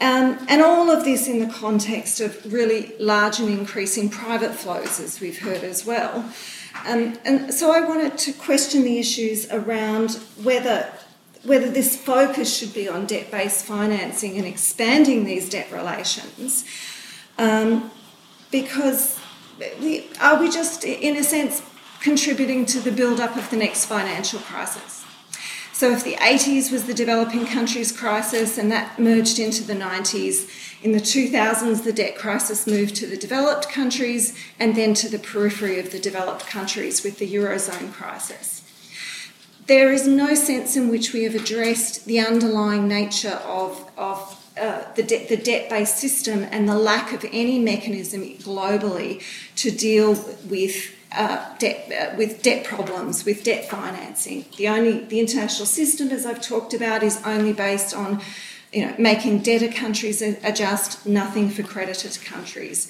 [0.00, 4.98] Um, and all of this in the context of really large and increasing private flows,
[4.98, 6.28] as we've heard as well.
[6.86, 10.92] Um, and so I wanted to question the issues around whether
[11.44, 16.64] whether this focus should be on debt-based financing and expanding these debt relations,
[17.36, 17.90] um,
[18.50, 19.20] because
[19.78, 21.62] we, are we just, in a sense,
[22.04, 25.06] contributing to the build-up of the next financial crisis.
[25.72, 30.48] So, if the 80s was the developing countries crisis and that merged into the 90s,
[30.84, 35.18] in the 2000s the debt crisis moved to the developed countries and then to the
[35.18, 38.60] periphery of the developed countries with the Eurozone crisis.
[39.66, 44.18] There is no sense in which we have addressed the underlying nature of, of
[44.60, 49.22] uh, the, de- the debt based system and the lack of any mechanism globally
[49.56, 50.12] to deal
[50.50, 54.44] with uh, debt, uh, with debt problems, with debt financing.
[54.56, 58.20] The only the international system, as I've talked about, is only based on
[58.72, 62.88] you know making debtor countries adjust, nothing for creditor countries.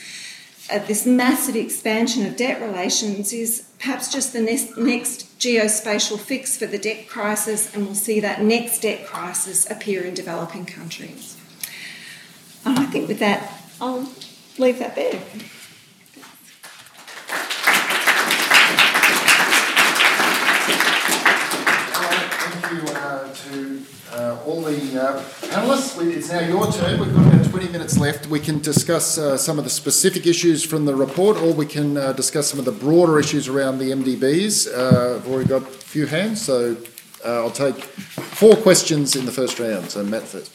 [0.70, 6.56] Uh, this massive expansion of debt relations is perhaps just the next, next geospatial fix
[6.56, 11.36] for the debt crisis, and we'll see that next debt crisis appear in developing countries.
[12.64, 14.08] And I think with that, I'll
[14.56, 15.20] leave that there.
[24.24, 26.00] Uh, all the uh, panellists.
[26.16, 27.00] It's now your turn.
[27.00, 28.26] We've got about 20 minutes left.
[28.26, 31.96] We can discuss uh, some of the specific issues from the report, or we can
[31.96, 34.72] uh, discuss some of the broader issues around the MDBs.
[34.72, 36.76] Uh, I've already got a few hands, so
[37.24, 39.90] uh, I'll take four questions in the first round.
[39.90, 40.52] So, Matt first.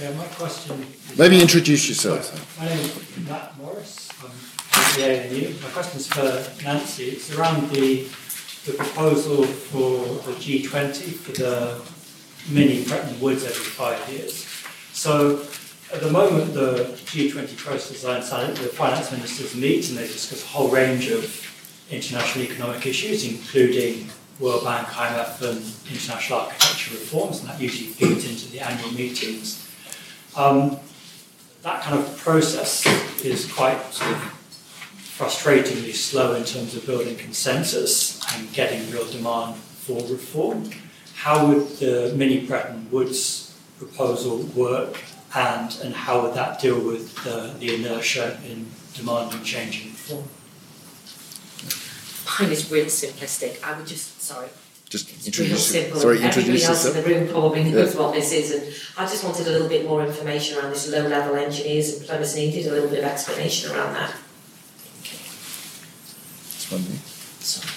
[0.00, 0.86] Yeah, my question.
[1.18, 2.58] Maybe introduce yourself.
[2.58, 4.08] My name is Matt Morris.
[4.22, 5.54] I'm from the ANU.
[5.62, 7.04] My question is for Nancy.
[7.10, 8.08] It's around the
[8.66, 11.80] the proposal for the G20 for the
[12.50, 14.46] mini Bretton Woods every five years.
[14.92, 15.46] So
[15.92, 20.46] at the moment, the G20 process inside the finance ministers meet and they discuss a
[20.46, 21.24] whole range of
[21.90, 28.28] international economic issues, including World Bank, IMF, and international architecture reforms, and that usually feeds
[28.28, 29.68] into the annual meetings.
[30.36, 30.78] Um,
[31.62, 32.86] that kind of process
[33.24, 34.36] is quite sort of
[34.96, 40.70] frustratingly slow in terms of building consensus and getting real demand for reform
[41.20, 44.98] how would the mini Bretton Woods proposal work
[45.34, 50.24] and, and how would that deal with the, the inertia in demanding change and reform?
[52.40, 53.62] Mine is really simplistic.
[53.62, 54.48] I would just, sorry.
[54.88, 56.00] Just it's introduce real simple.
[56.00, 57.04] Sorry, Everybody introduce else yourself.
[57.06, 58.00] in the room probably knows Yeah.
[58.00, 58.62] what this is, and
[58.96, 62.66] I just wanted a little bit more information around this low-level engineers and plumbers needed,
[62.66, 64.14] a little bit of explanation around that.
[65.02, 66.98] It's one thing.
[67.40, 67.68] Sorry,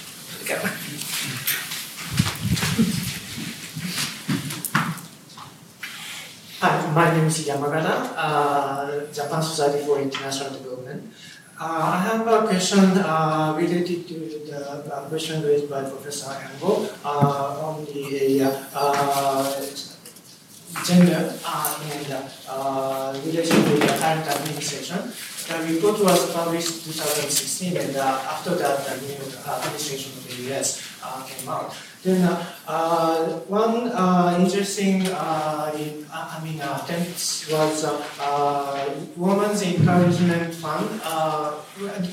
[0.47, 0.69] there we go.
[6.63, 11.11] Hi, my name is Yamagata, uh, Japan Society for International Development.
[11.59, 14.13] Uh, I have a question uh, related to
[14.47, 19.43] the uh, question raised by Professor Ango uh, on the uh,
[20.87, 22.07] gender and
[22.47, 25.11] uh, relation to the current administration.
[25.51, 29.19] The report was published in 2016, and after that, the new
[29.51, 30.79] administration of the US
[31.27, 31.75] came out.
[32.03, 37.85] Then uh, uh, one uh, interesting, in, I mean, text was
[39.15, 41.01] Women's Encouragement Fund.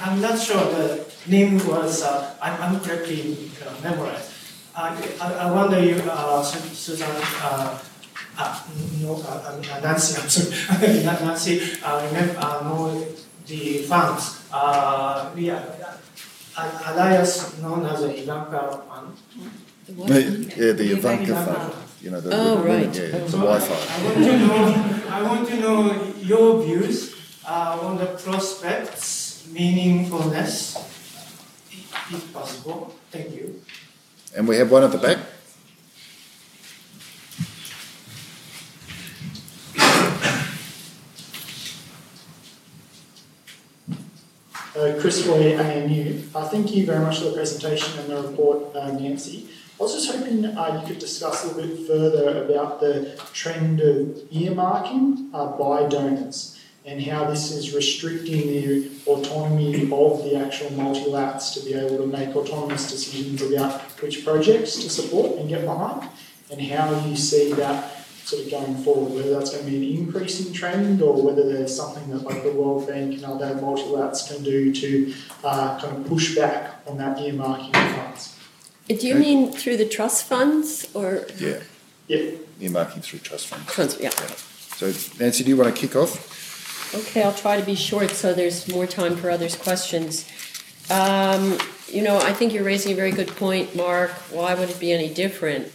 [0.01, 2.03] I'm not sure the name was,
[2.41, 3.51] I'm, I'm correctly
[3.83, 4.31] memorized.
[4.77, 7.09] I, I wonder if uh, Susan,
[7.43, 7.79] uh,
[8.39, 8.63] uh,
[9.01, 13.07] no, uh, Nancy, I'm sorry, Nancy, uh, remember, uh, know
[13.47, 14.41] the funds.
[14.53, 15.65] Uh, yeah,
[16.89, 19.17] alias known as the Ivanka Fund.
[19.97, 21.75] Yeah, the Ivanka fund.
[22.01, 22.95] You know, the, Oh, the right.
[22.95, 23.75] Yeah, the So We-Fi.
[23.75, 27.15] I want to know, I want to know your views
[27.47, 30.77] uh, on the prospects, meaningfulness,
[32.13, 32.95] if possible.
[33.11, 33.61] Thank you.
[34.37, 35.19] And we have one at the back.
[44.77, 46.23] Uh, Chris Roy, ANU.
[46.35, 49.49] Uh, thank you very much for the presentation and the report, uh, Nancy.
[49.81, 53.81] I was just hoping uh, you could discuss a little bit further about the trend
[53.81, 60.69] of earmarking uh, by donors and how this is restricting the autonomy of the actual
[60.73, 65.65] multilats to be able to make autonomous decisions about which projects to support and get
[65.65, 66.11] behind,
[66.51, 69.99] and how you see that sort of going forward, whether that's going to be an
[69.99, 74.45] increasing trend or whether there's something that like the World Bank and other multilats can
[74.45, 78.30] do to uh, kind of push back on that earmarking of funds.
[78.99, 81.59] Do you mean through the trust funds or Yeah,
[82.09, 82.33] Yeah.
[82.61, 83.73] earmarking through trust funds.
[83.73, 83.97] funds?
[84.01, 84.11] Yeah.
[84.77, 86.93] So, Nancy, do you want to kick off?
[86.95, 90.25] Okay, I'll try to be short so there's more time for others' questions.
[90.91, 91.57] Um,
[91.89, 94.11] you know, I think you're raising a very good point, Mark.
[94.33, 95.71] Why would it be any different?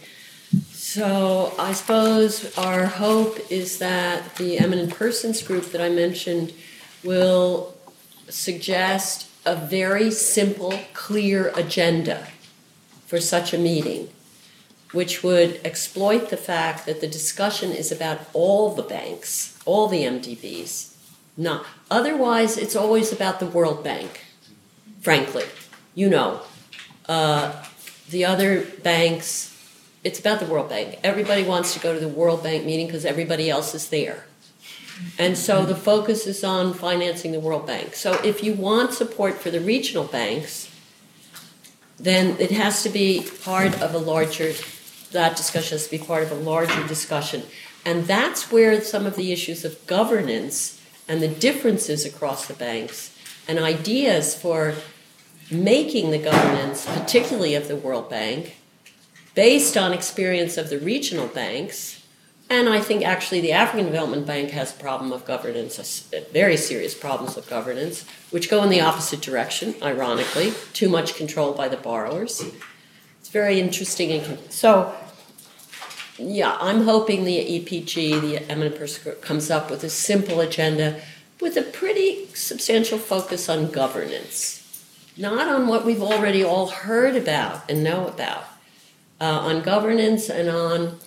[0.74, 6.52] So I suppose our hope is that the eminent persons group that I mentioned
[7.02, 7.74] will
[8.28, 12.26] suggest a very simple, clear agenda
[13.06, 14.08] for such a meeting,
[14.92, 20.02] which would exploit the fact that the discussion is about all the banks, all the
[20.02, 20.94] MDBs.
[21.36, 24.24] Not otherwise, it's always about the World Bank.
[25.00, 25.44] Frankly,
[25.94, 26.40] you know,
[27.08, 27.64] uh,
[28.10, 29.52] the other banks.
[30.02, 31.00] It's about the World Bank.
[31.02, 34.24] Everybody wants to go to the World Bank meeting because everybody else is there.
[35.18, 37.94] And so the focus is on financing the World Bank.
[37.94, 40.65] So if you want support for the regional banks,
[41.98, 44.52] then it has to be part of a larger,
[45.12, 47.42] that discussion has to be part of a larger discussion.
[47.84, 53.16] And that's where some of the issues of governance and the differences across the banks
[53.48, 54.74] and ideas for
[55.50, 58.56] making the governance, particularly of the World Bank,
[59.34, 61.95] based on experience of the regional banks.
[62.48, 66.94] And I think actually the African Development Bank has a problem of governance, very serious
[66.94, 71.76] problems of governance, which go in the opposite direction, ironically, too much control by the
[71.76, 72.44] borrowers.
[73.18, 74.12] It's very interesting.
[74.12, 74.94] And so,
[76.18, 81.00] yeah, I'm hoping the EPG, the Eminent Person Group, comes up with a simple agenda
[81.40, 84.62] with a pretty substantial focus on governance,
[85.16, 88.44] not on what we've already all heard about and know about,
[89.20, 90.98] uh, on governance and on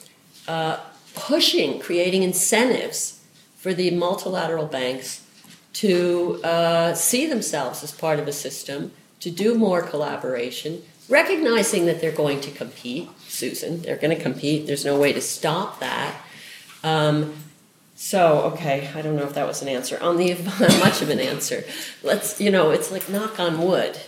[0.49, 0.77] uh,
[1.19, 3.23] pushing, creating incentives
[3.57, 5.25] for the multilateral banks
[5.73, 12.01] to uh, see themselves as part of a system, to do more collaboration, recognizing that
[12.01, 13.09] they're going to compete.
[13.27, 14.65] Susan, they're going to compete.
[14.65, 16.15] There's no way to stop that.
[16.83, 17.33] Um,
[17.95, 19.99] so, okay, I don't know if that was an answer.
[20.01, 20.33] On the
[20.79, 21.65] much of an answer,
[22.01, 23.99] let's, you know, it's like knock on wood.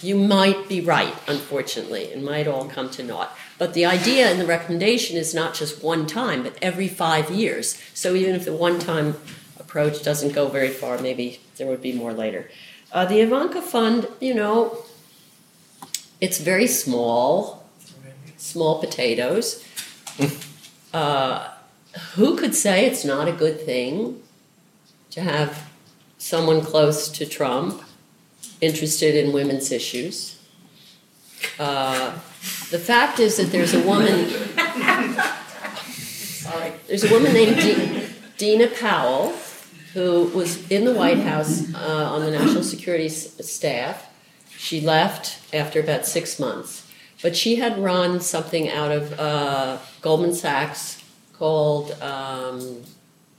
[0.00, 2.04] You might be right, unfortunately.
[2.04, 3.36] It might all come to naught.
[3.60, 7.78] But the idea and the recommendation is not just one time, but every five years.
[7.92, 9.16] So even if the one time
[9.58, 12.50] approach doesn't go very far, maybe there would be more later.
[12.90, 14.78] Uh, the Ivanka Fund, you know,
[16.22, 17.68] it's very small,
[18.38, 19.62] small potatoes.
[20.94, 21.50] uh,
[22.14, 24.22] who could say it's not a good thing
[25.10, 25.68] to have
[26.16, 27.82] someone close to Trump
[28.62, 30.40] interested in women's issues?
[31.58, 32.18] Uh,
[32.70, 34.28] the fact is that there's a woman.
[36.42, 38.06] sorry, there's a woman named Di-
[38.38, 39.34] Dina Powell
[39.94, 44.06] who was in the White House uh, on the national security s- staff.
[44.56, 46.86] She left after about six months,
[47.22, 51.02] but she had run something out of uh, Goldman Sachs
[51.32, 52.82] called um,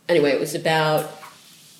[0.09, 1.09] anyway, it was about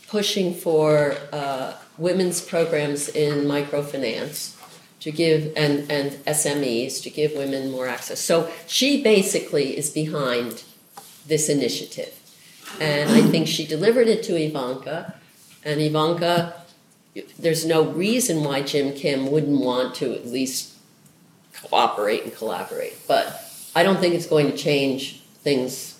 [0.07, 4.56] pushing for uh, women's programs in microfinance
[5.02, 8.19] to give and, and SMEs to give women more access.
[8.19, 10.64] So she basically is behind
[11.28, 12.18] this initiative.
[12.80, 15.15] And I think she delivered it to Ivanka,
[15.64, 16.56] and Ivanka,
[17.38, 20.73] there's no reason why Jim Kim wouldn't want to at least
[21.64, 22.98] cooperate and collaborate.
[23.07, 23.44] But
[23.76, 25.99] I don't think it's going to change things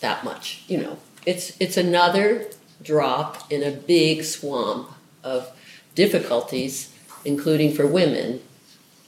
[0.00, 0.64] that much.
[0.68, 2.48] You know, it's it's another
[2.82, 4.90] drop in a big swamp
[5.24, 5.50] of
[5.94, 6.91] difficulties,
[7.24, 8.40] including for women,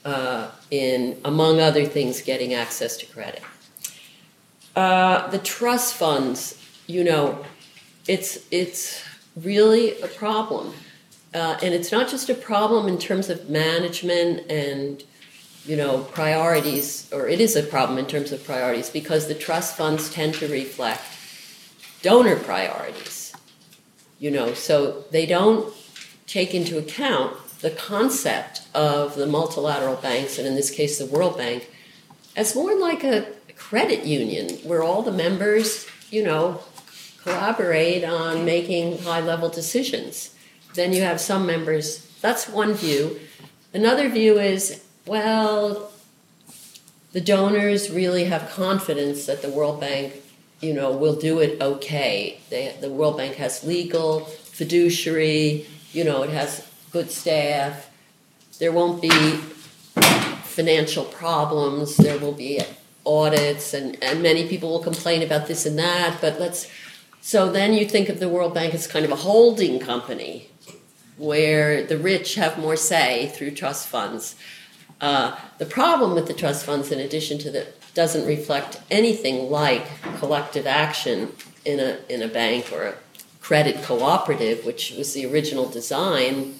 [0.05, 3.41] uh, in among other things, getting access to credit.
[4.75, 7.43] Uh, the trust funds, you know,
[8.07, 9.03] it's it's
[9.35, 10.73] really a problem,
[11.33, 15.03] uh, and it's not just a problem in terms of management and
[15.65, 19.75] you know priorities, or it is a problem in terms of priorities because the trust
[19.75, 21.01] funds tend to reflect
[22.01, 23.33] donor priorities.
[24.19, 25.73] You know, so they don't
[26.27, 31.37] take into account the concept of the multilateral banks, and in this case, the World
[31.37, 31.69] Bank,
[32.35, 36.61] as more like a credit union where all the members, you know,
[37.23, 40.35] collaborate on making high level decisions.
[40.75, 43.19] Then you have some members, that's one view.
[43.73, 45.91] Another view is, well,
[47.13, 50.13] the donors really have confidence that the World Bank,
[50.59, 52.39] you know, will do it okay.
[52.49, 57.89] They, the World Bank has legal, fiduciary, you know, it has good staff.
[58.57, 59.09] There won't be
[60.55, 61.97] financial problems.
[61.97, 62.61] There will be
[63.05, 66.21] audits, and, and many people will complain about this and that.
[66.21, 66.71] But let's
[67.19, 70.49] so then you think of the World Bank as kind of a holding company
[71.17, 74.35] where the rich have more say through trust funds.
[75.01, 79.85] Uh, the problem with the trust funds, in addition to that, doesn't reflect anything like
[80.19, 81.33] collective action
[81.65, 82.95] in a in a bank or a
[83.41, 86.57] credit cooperative, which was the original design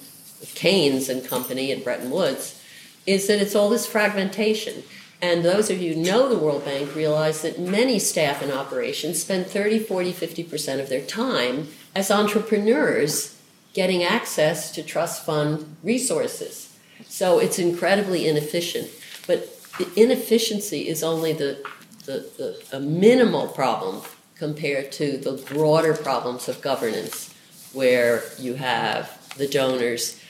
[0.54, 2.62] Keynes and Company and Bretton Woods,
[3.06, 4.82] is that it's all this fragmentation.
[5.22, 9.22] And those of you who know the World Bank realize that many staff in operations
[9.22, 13.36] spend 30, 40, 50% of their time as entrepreneurs
[13.72, 16.76] getting access to trust fund resources.
[17.06, 18.88] So it's incredibly inefficient.
[19.26, 21.64] But the inefficiency is only the,
[22.04, 24.02] the, the a minimal problem
[24.36, 27.34] compared to the broader problems of governance,
[27.72, 30.20] where you have the donors,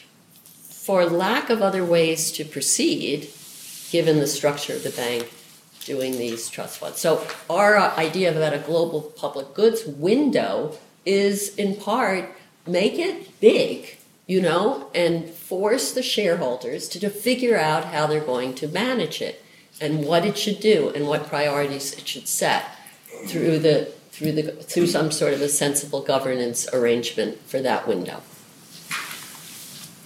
[0.86, 3.28] for lack of other ways to proceed,
[3.90, 5.28] given the structure of the bank
[5.84, 7.00] doing these trust funds.
[7.00, 12.30] So our uh, idea about a global public goods window is in part
[12.68, 13.98] make it big,
[14.28, 19.20] you know, and force the shareholders to, to figure out how they're going to manage
[19.20, 19.44] it
[19.80, 22.64] and what it should do and what priorities it should set
[23.26, 28.22] through the through the through some sort of a sensible governance arrangement for that window.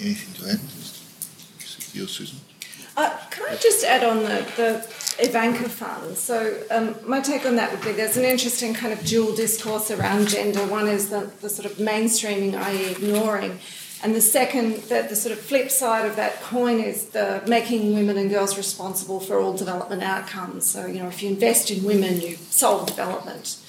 [0.01, 0.61] Anything to add?
[2.09, 2.39] Susan?
[2.97, 6.17] Uh, can I just add on the, the Ivanka Fund?
[6.17, 9.91] So, um, my take on that would be there's an interesting kind of dual discourse
[9.91, 10.61] around gender.
[10.67, 13.59] One is the, the sort of mainstreaming, i.e., ignoring.
[14.03, 18.17] And the second, the sort of flip side of that coin is the making women
[18.17, 20.65] and girls responsible for all development outcomes.
[20.65, 23.60] So, you know, if you invest in women, you solve development.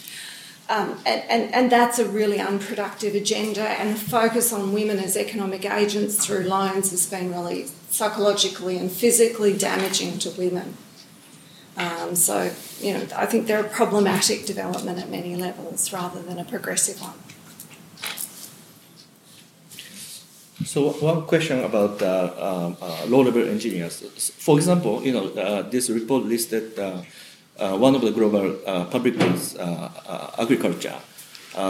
[0.71, 5.17] Um, and, and, and that's a really unproductive agenda, and the focus on women as
[5.17, 10.77] economic agents through loans has been really psychologically and physically damaging to women.
[11.75, 12.35] Um, so,
[12.79, 17.01] you know, I think they're a problematic development at many levels rather than a progressive
[17.01, 17.19] one.
[20.63, 22.07] So one question about uh,
[22.39, 23.99] um, uh, low-level engineers.
[24.37, 26.79] For example, you know, uh, this report listed
[27.61, 29.55] uh, uh, one of the global uh, public goods,
[30.37, 30.97] agriculture.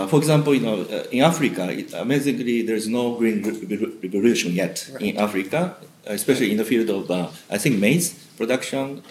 [0.07, 3.43] for example, you know, in Africa, it, amazingly, there is no green
[4.01, 5.01] revolution yet right.
[5.01, 7.11] in Africa, especially in the field of,
[7.49, 9.03] I think, maize production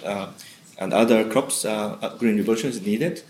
[0.78, 1.66] and other crops.
[2.19, 3.23] green revolution is needed.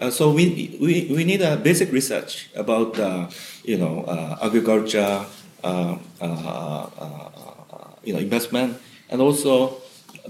[0.00, 3.28] Uh, so we, we, we need a basic research about uh,
[3.64, 5.26] you know uh, agriculture,
[8.02, 9.76] you know investment, and also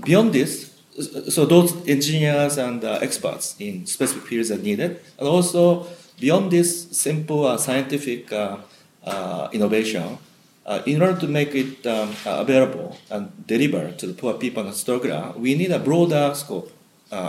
[0.03, 0.70] beyond this,
[1.01, 5.86] so those engineers and uh, experts in specific fields are needed, and also
[6.18, 8.59] beyond this simple uh, scientific uh,
[9.05, 10.18] uh innovation,
[10.66, 14.66] uh, in order to make it um, uh, available and deliver to the poor people
[14.66, 16.70] in struggle, we need a broader scope.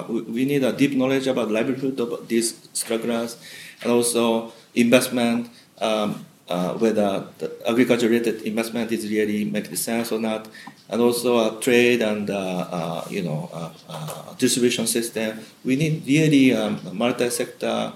[0.10, 3.38] We, we, need a deep knowledge about livelihood of these strugglers,
[3.82, 5.50] and also investment.
[5.80, 10.48] Um, uh, whether the agriculture-related investment is really making sense or not,
[10.90, 15.40] and also uh, trade and uh, uh you know uh, uh, distribution system.
[15.64, 17.94] We need really um, multi-sector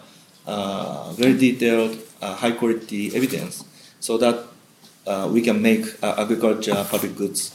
[1.19, 3.65] very detailed, uh, high quality evidence
[3.99, 4.48] so that
[5.32, 7.52] we can make agriculture public goods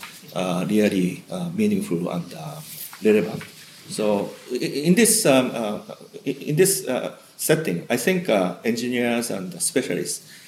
[0.68, 1.24] really
[1.56, 2.28] meaningful and
[3.02, 3.43] relevant.
[3.89, 5.48] So in this um,
[6.24, 6.85] in this
[7.36, 8.28] setting, I think
[8.64, 10.40] engineers and specialists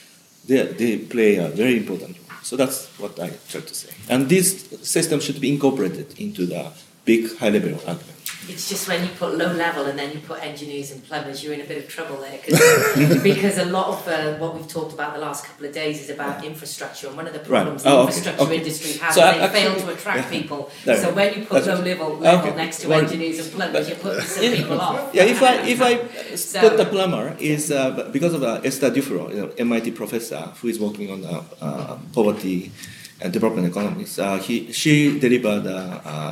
[0.46, 2.38] they, play a very important role.
[2.42, 3.94] So that's what I try to say.
[4.08, 6.72] And this system should be incorporated into the
[7.04, 8.21] big high level argument.
[8.48, 11.52] It's just when you put low level and then you put engineers and plumbers, you're
[11.54, 14.92] in a bit of trouble there 'cause- because a lot of uh, what we've talked
[14.92, 17.06] about the last couple of days is about infrastructure.
[17.06, 17.48] And one of the Right.
[17.62, 18.56] problems Oh, the infrastructure okay.
[18.58, 20.40] industry has So is I- they fail to attract yeah.
[20.40, 20.70] people.
[21.02, 22.56] So when you put That's low level, level Okay.
[22.56, 25.10] next to Well, engineers and plumbers, you're putting some If- people off.
[25.14, 25.92] Yeah, if I if I
[26.36, 30.42] So- put the plumber is uh, because of uh, Esther Duflo, you know, MIT professor
[30.60, 32.72] who is working on uh, uh, poverty
[33.20, 34.18] and development economics.
[34.18, 35.78] Uh, he she delivered a,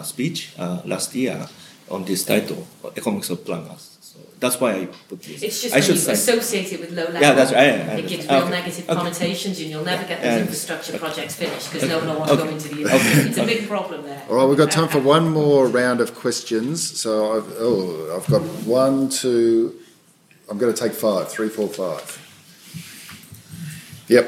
[0.01, 1.47] a speech uh, last year
[1.91, 3.99] on this title, Economics of Plumbers.
[4.01, 5.43] So that's why I put this.
[5.43, 6.13] It's just I when you say.
[6.13, 7.67] associate it with low level, Yeah, that's right.
[7.67, 8.51] Yeah, I it gives real Okay.
[8.51, 8.95] negative Okay.
[8.95, 11.01] connotations and you'll never get those I infrastructure understand.
[11.15, 12.07] projects finished because no Okay.
[12.07, 13.13] one wants to go into the Okay.
[13.29, 14.23] It's a big problem there.
[14.29, 17.01] All right, we've got time for one more round of questions.
[17.01, 19.75] So I've, oh, I've got one, two,
[20.49, 22.07] I'm going to take five, three, four, five.
[24.09, 24.27] Yep.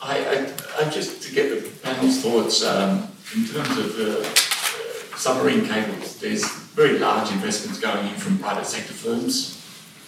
[0.00, 4.28] I, I, I just to get the panel's thoughts um, in terms of uh,
[5.22, 6.18] submarine cables.
[6.18, 6.44] There's
[6.74, 9.64] very large investments going in from private sector firms,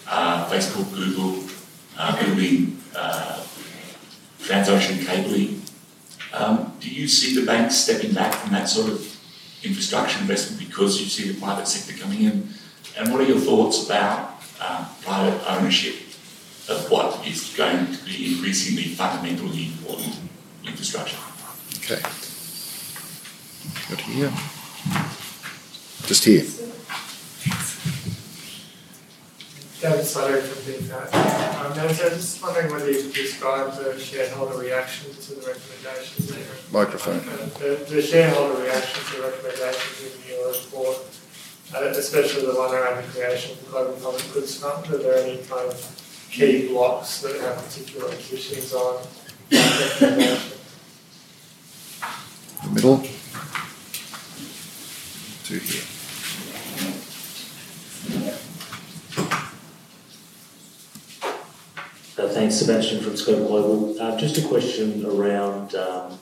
[0.08, 1.44] uh, Facebook, Google,
[1.96, 3.44] uh, building uh,
[4.40, 5.62] transocean cabling.
[6.32, 8.98] Um, do you see the banks stepping back from that sort of
[9.62, 12.48] infrastructure investment because you see the private sector coming in?
[12.98, 15.94] And what are your thoughts about uh, private ownership
[16.68, 20.16] of what is going to be increasingly fundamentally important
[20.64, 21.18] infrastructure.
[21.78, 22.00] Okay.
[23.90, 24.32] Got here.
[26.06, 26.44] Just here.
[29.80, 31.12] David Slater from Big Fat.
[31.64, 35.40] Um, Nancy, I was just wondering whether you could describe the shareholder reaction to the
[35.46, 36.46] recommendations there.
[36.72, 37.20] Microphone.
[37.20, 40.98] Uh, The, the shareholder reaction to the recommendations in your report,
[41.74, 45.18] uh, especially the one around the creation of the Global Public Goods Fund, are there
[45.24, 49.02] any kind of key blocks that have particular positions on?
[52.62, 53.02] The middle.
[55.44, 55.82] Two here.
[62.16, 64.00] Uh, Thanks, Sebastian from Scope Global.
[64.00, 66.18] Uh, Just a question around um,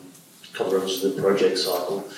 [0.55, 2.09] coverage of the project cycle.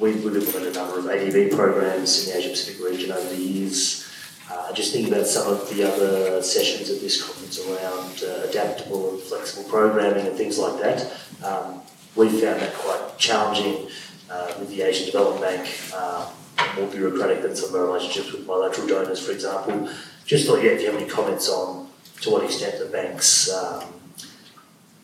[0.00, 3.36] We- We've implemented a number of ADB programs in the Asia Pacific region over the
[3.40, 4.08] years.
[4.50, 9.10] Uh, Just thinking about some of the other sessions at this conference around uh, adaptable
[9.10, 11.12] and flexible programming and things like that.
[11.44, 11.80] Um,
[12.16, 13.88] We found that quite challenging
[14.28, 16.28] uh, with the Asian Development Bank, uh,
[16.76, 19.88] more bureaucratic than some of our relationships with bilateral donors, for example.
[20.24, 21.88] Just thought, yeah, if you have any comments on
[22.20, 23.84] to what extent the banks um,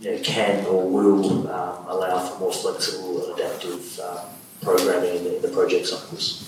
[0.01, 4.26] you know, can or will um, allow for more flexible and adaptive um,
[4.62, 6.44] programming in the, in the project cycles.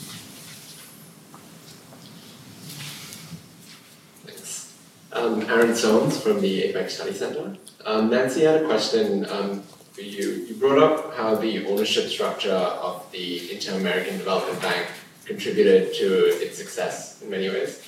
[4.24, 4.76] Thanks.
[5.12, 7.56] Um, Aaron Soames from the APEC Study Center.
[7.84, 9.62] Um, Nancy had a question um,
[9.92, 10.46] for you.
[10.48, 14.86] You brought up how the ownership structure of the Inter-American Development Bank
[15.31, 17.86] contributed to its success in many ways.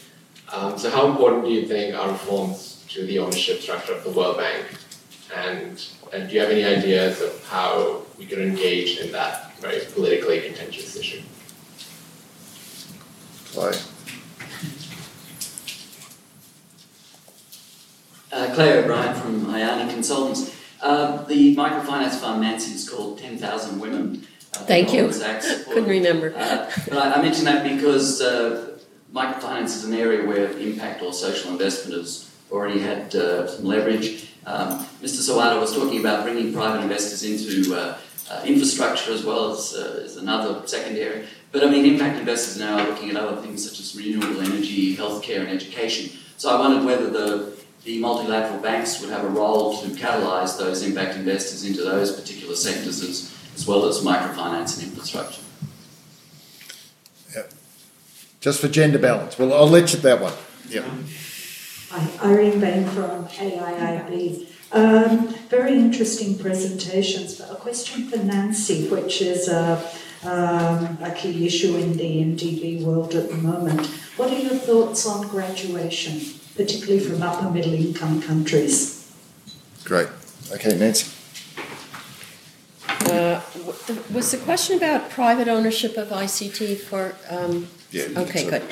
[0.53, 4.11] Um, so how important do you think are reforms to the ownership structure of the
[4.11, 4.65] World Bank?
[5.35, 9.81] And, and do you have any ideas of how we could engage in that very
[9.93, 11.23] politically contentious issue?
[13.53, 13.73] Play.
[18.31, 20.55] Uh, Clay O'Brien from Ayani Consultants.
[20.81, 24.27] Um, the microfinance fund, Nancy, is called 10,000 Women.
[24.53, 25.03] Thank you.
[25.03, 25.73] Goldman Sachs supported.
[25.73, 26.35] Couldn't remember.
[26.37, 28.79] Uh, but I, I mention that because uh,
[29.13, 34.31] microfinance is an area where impact or social investment has already had uh, some leverage.
[34.47, 35.21] Um, Mr.
[35.21, 37.99] Sawada was talking about bringing private investors into uh,
[38.31, 41.27] uh, infrastructure as well as, uh, as another secondary.
[41.51, 44.97] But I mean, impact investors now are looking at other things such as renewable energy,
[44.97, 46.19] healthcare, and education.
[46.39, 50.83] So I wondered whether the, the multilateral banks would have a role to catalyse those
[50.83, 55.43] impact investors into those particular sectors as, as well as microfinance and infrastructure.
[58.43, 59.39] Just for gender balance.
[59.39, 60.33] Well, I'll let you that one.
[60.69, 60.83] Yeah.
[62.25, 64.49] Irene Bain from AIIB.
[64.73, 67.37] Um, very interesting presentations.
[67.37, 69.89] But a question for Nancy, which is a,
[70.25, 73.87] um, a key issue in the MDB world at the moment.
[74.17, 76.21] What are your thoughts on graduation,
[76.57, 79.09] particularly from upper middle income countries?
[79.85, 80.09] Great.
[80.51, 81.12] Okay, Nancy.
[83.11, 88.05] Uh, w- was the question about private ownership of ICT for um, Yeah.
[88.17, 88.63] Okay, good.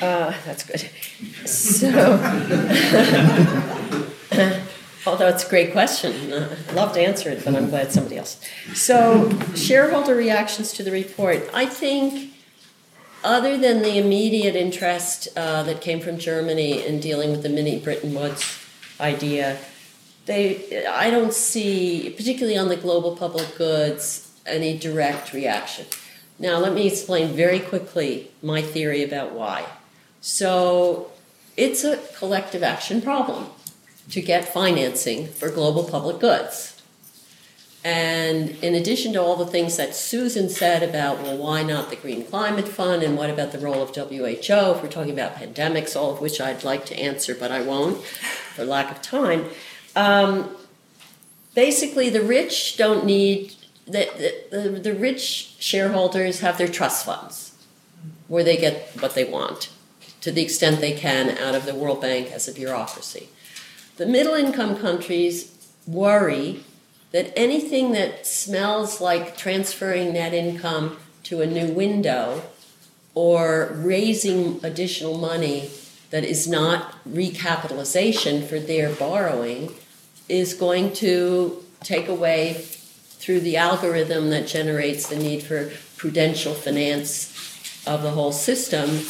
[0.00, 0.88] Uh, that's good.
[1.46, 1.88] So,
[5.06, 8.18] although it's a great question, uh, I'd love to answer it, but I'm glad somebody
[8.18, 8.40] else.
[8.74, 11.48] So, shareholder reactions to the report.
[11.52, 12.32] I think,
[13.24, 17.78] other than the immediate interest uh, that came from Germany in dealing with the mini
[17.78, 18.58] Bretton Woods
[19.00, 19.58] idea,
[20.26, 25.86] they, I don't see, particularly on the global public goods, any direct reaction.
[26.38, 29.66] Now, let me explain very quickly my theory about why.
[30.20, 31.10] So,
[31.56, 33.46] it's a collective action problem
[34.10, 36.72] to get financing for global public goods.
[37.84, 41.96] And in addition to all the things that Susan said about, well, why not the
[41.96, 45.96] Green Climate Fund and what about the role of WHO if we're talking about pandemics,
[45.96, 49.46] all of which I'd like to answer, but I won't for lack of time.
[49.94, 50.56] Um,
[51.54, 53.54] basically, the rich don't need,
[53.86, 54.08] the,
[54.50, 57.52] the, the rich shareholders have their trust funds
[58.28, 59.70] where they get what they want
[60.22, 63.28] to the extent they can out of the World Bank as a bureaucracy.
[63.96, 66.64] The middle income countries worry
[67.10, 72.42] that anything that smells like transferring net income to a new window
[73.14, 75.70] or raising additional money
[76.10, 79.74] that is not recapitalization for their borrowing
[80.32, 87.28] is going to take away through the algorithm that generates the need for prudential finance
[87.86, 89.00] of the whole system,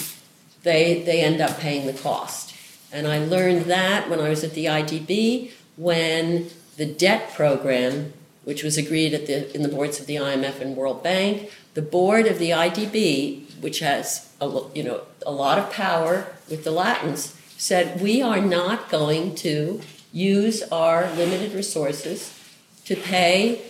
[0.65, 2.55] they, they end up paying the cost.
[2.93, 8.13] And I learned that when I was at the IDB, when the debt program,
[8.45, 11.83] which was agreed at the, in the boards of the IMF and World Bank, the
[11.83, 16.73] board of the IDB, which has a, you know, a lot of power with the
[16.73, 19.81] Latins, said we are not going to
[20.13, 22.39] use our limited resources
[22.85, 23.63] to pay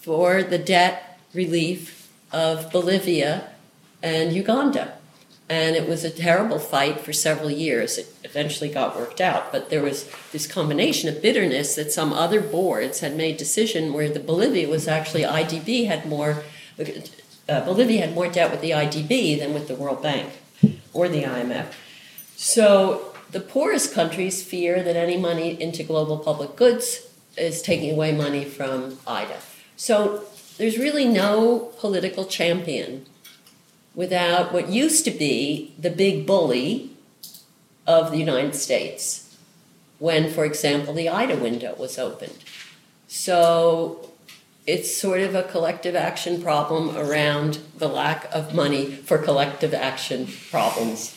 [0.00, 3.48] for the debt relief of Bolivia
[4.02, 4.98] and Uganda.
[5.48, 7.98] And it was a terrible fight for several years.
[7.98, 12.40] It eventually got worked out, but there was this combination of bitterness that some other
[12.40, 16.42] boards had made decision where the Bolivia was actually IDB had more,
[17.48, 20.32] uh, Bolivia had more debt with the IDB than with the World Bank
[20.94, 21.66] or the IMF.
[22.36, 27.00] So the poorest countries fear that any money into global public goods
[27.36, 29.38] is taking away money from IDA.
[29.76, 30.24] So
[30.56, 33.06] there's really no political champion
[33.94, 36.90] without what used to be the big bully
[37.86, 39.36] of the United States
[39.98, 42.38] when, for example, the IDA window was opened.
[43.08, 44.10] So
[44.66, 50.26] it's sort of a collective action problem around the lack of money for collective action
[50.50, 51.14] problems.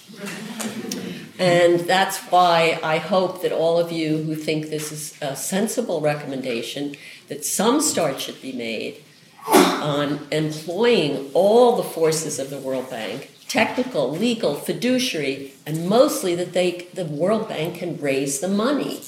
[1.40, 6.02] And that's why I hope that all of you who think this is a sensible
[6.02, 6.96] recommendation,
[7.28, 9.04] that some start should be made
[9.48, 16.54] on employing all the forces of the World Bank technical, legal, fiduciary, and mostly that
[16.54, 19.02] they, the World Bank can raise the money.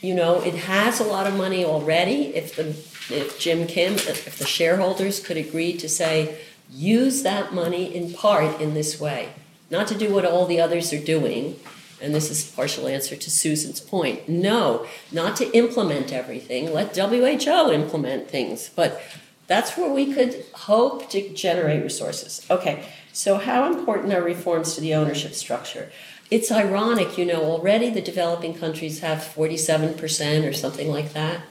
[0.00, 2.34] You know, it has a lot of money already.
[2.34, 2.76] If the
[3.12, 6.38] if Jim Kim, if the shareholders could agree to say,
[6.70, 9.30] use that money in part in this way,
[9.70, 11.58] not to do what all the others are doing.
[12.02, 14.28] And this is a partial answer to Susan's point.
[14.28, 16.72] No, not to implement everything.
[16.72, 18.70] Let WHO implement things.
[18.74, 19.00] But
[19.46, 22.46] that's where we could hope to generate resources.
[22.50, 25.90] Okay, so how important are reforms to the ownership structure?
[26.30, 31.42] It's ironic, you know, already the developing countries have 47% or something like that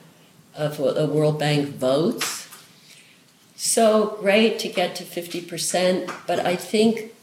[0.56, 2.48] of the World Bank votes.
[3.56, 7.14] So great to get to 50%, but I think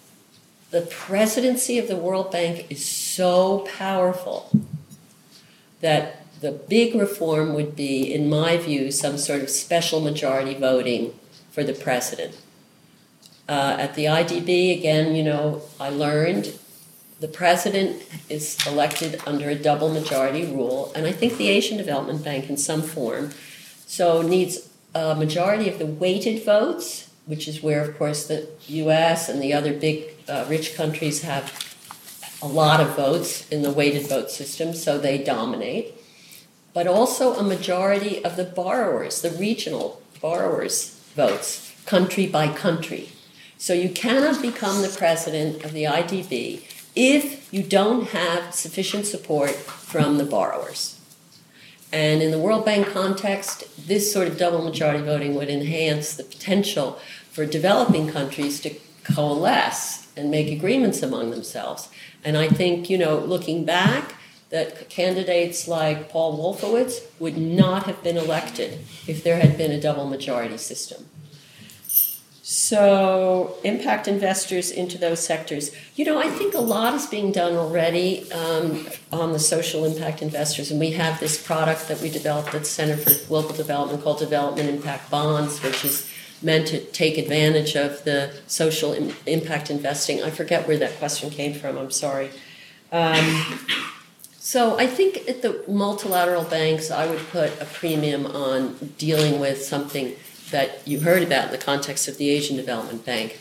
[0.70, 4.50] the presidency of the World Bank is so powerful
[5.80, 11.14] that the big reform would be, in my view, some sort of special majority voting
[11.50, 12.36] for the president.
[13.48, 16.58] Uh, at the IDB, again, you know, I learned
[17.20, 22.22] the president is elected under a double majority rule, and I think the Asian Development
[22.22, 23.30] Bank, in some form,
[23.86, 29.28] so needs a majority of the weighted votes, which is where, of course, the U.S.
[29.28, 31.52] and the other big uh, rich countries have
[32.42, 35.94] a lot of votes in the weighted vote system, so they dominate.
[36.72, 43.10] But also a majority of the borrowers, the regional borrowers' votes, country by country.
[43.58, 46.62] So you cannot become the president of the IDB
[46.94, 51.00] if you don't have sufficient support from the borrowers.
[51.92, 56.24] And in the World Bank context, this sort of double majority voting would enhance the
[56.24, 56.98] potential
[57.30, 58.74] for developing countries to
[59.04, 61.88] coalesce and make agreements among themselves.
[62.24, 64.14] And I think, you know, looking back,
[64.50, 69.80] that candidates like Paul Wolfowitz would not have been elected if there had been a
[69.80, 71.06] double majority system.
[72.48, 75.72] So, impact investors into those sectors.
[75.96, 80.22] You know, I think a lot is being done already um, on the social impact
[80.22, 84.00] investors, and we have this product that we developed at the Center for Global Development
[84.00, 86.05] called Development Impact Bonds, which is
[86.42, 90.22] meant to take advantage of the social Im- impact investing.
[90.22, 92.30] I forget where that question came from, I'm sorry.
[92.92, 93.60] Um,
[94.38, 99.64] so I think at the multilateral banks, I would put a premium on dealing with
[99.64, 100.14] something
[100.50, 103.40] that you heard about in the context of the Asian Development Bank,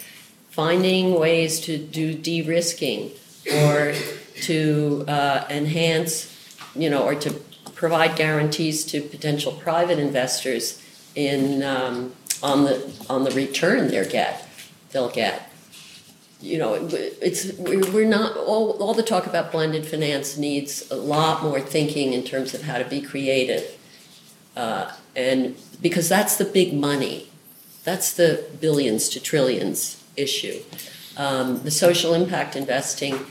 [0.50, 3.12] finding ways to do de-risking
[3.54, 3.94] or
[4.42, 7.32] to uh, enhance, you know, or to
[7.76, 10.82] provide guarantees to potential private investors
[11.14, 14.46] in um, on the on the return they get
[14.96, 15.52] they'll get.
[16.42, 16.74] You know,
[17.22, 22.14] it's we're not all all the talk about blended finance needs a lot more thinking
[22.14, 23.78] in terms of how to be creative.
[24.56, 27.30] Uh, and because that's the big money,
[27.84, 30.62] that's the billions to trillions issue.
[31.18, 33.26] Um, the social impact investing,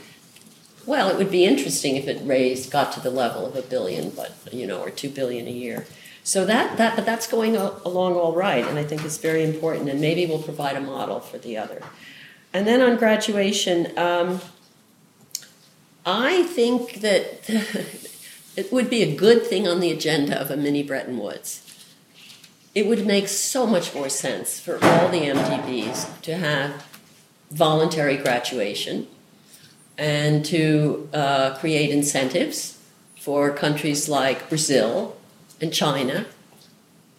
[0.85, 4.09] well, it would be interesting if it raised, got to the level of a billion,
[4.09, 5.85] but you know, or two billion a year.
[6.25, 9.87] So that that, but that's going along all right, and I think it's very important,
[9.89, 11.81] and maybe we'll provide a model for the other.
[12.51, 14.41] And then on graduation, um,
[16.05, 17.47] I think that
[18.57, 21.61] it would be a good thing on the agenda of a mini Bretton Woods
[22.75, 26.85] it would make so much more sense for all the MDBs to have
[27.49, 29.07] voluntary graduation
[29.97, 32.77] and to uh, create incentives
[33.17, 35.14] for countries like Brazil
[35.61, 36.25] and China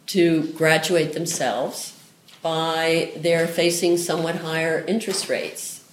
[0.06, 1.98] to graduate themselves
[2.42, 5.84] by their facing somewhat higher interest rates.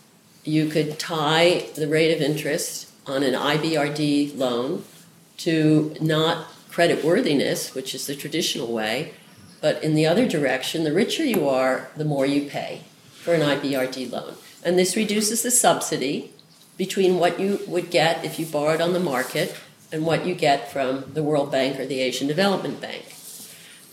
[0.43, 4.83] You could tie the rate of interest on an IBRD loan
[5.37, 9.13] to not credit worthiness, which is the traditional way,
[9.61, 12.81] but in the other direction, the richer you are, the more you pay
[13.13, 14.35] for an IBRD loan.
[14.63, 16.31] And this reduces the subsidy
[16.77, 19.55] between what you would get if you borrowed on the market
[19.93, 23.05] and what you get from the World Bank or the Asian Development Bank.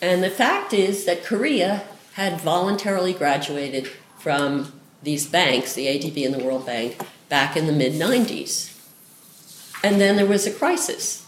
[0.00, 1.82] And the fact is that Korea
[2.14, 3.86] had voluntarily graduated
[4.18, 4.72] from
[5.02, 6.98] these banks, the ADB and the World Bank,
[7.28, 8.76] back in the mid 90s.
[9.84, 11.26] And then there was a crisis.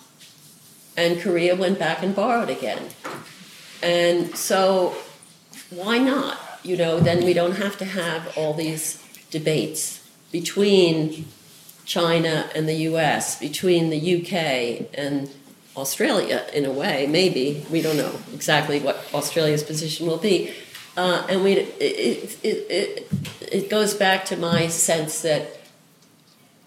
[0.96, 2.88] And Korea went back and borrowed again.
[3.82, 4.94] And so,
[5.70, 6.38] why not?
[6.62, 11.26] You know, then we don't have to have all these debates between
[11.92, 15.28] China and the US, between the UK and
[15.76, 17.66] Australia, in a way, maybe.
[17.70, 20.54] We don't know exactly what Australia's position will be.
[20.96, 25.60] Uh, and we, it, it, it, it goes back to my sense that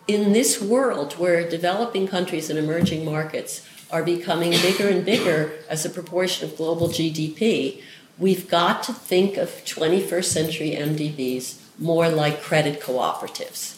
[0.08, 5.86] in this world where developing countries and emerging markets are becoming bigger and bigger as
[5.86, 7.82] a proportion of global GDP,
[8.20, 13.78] we've got to think of 21st century MDBs more like credit cooperatives,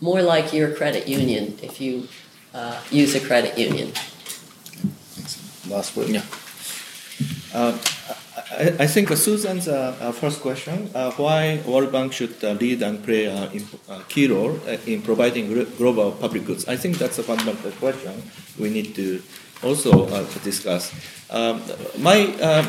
[0.00, 2.08] more like your credit union if you
[2.52, 3.92] uh, use a credit union.
[5.68, 6.08] Last word.
[6.08, 6.22] Yeah.
[7.54, 7.78] Uh,
[8.50, 12.82] I, I, think Susan's uh, uh, first question, uh, why World Bank should uh, lead
[12.82, 13.50] and play a
[14.08, 16.66] key role in providing global public goods.
[16.66, 18.22] I think that's a fundamental question
[18.58, 19.22] we need to
[19.62, 20.06] also
[20.42, 20.92] discuss.
[21.30, 21.62] Um,
[21.98, 22.66] my uh,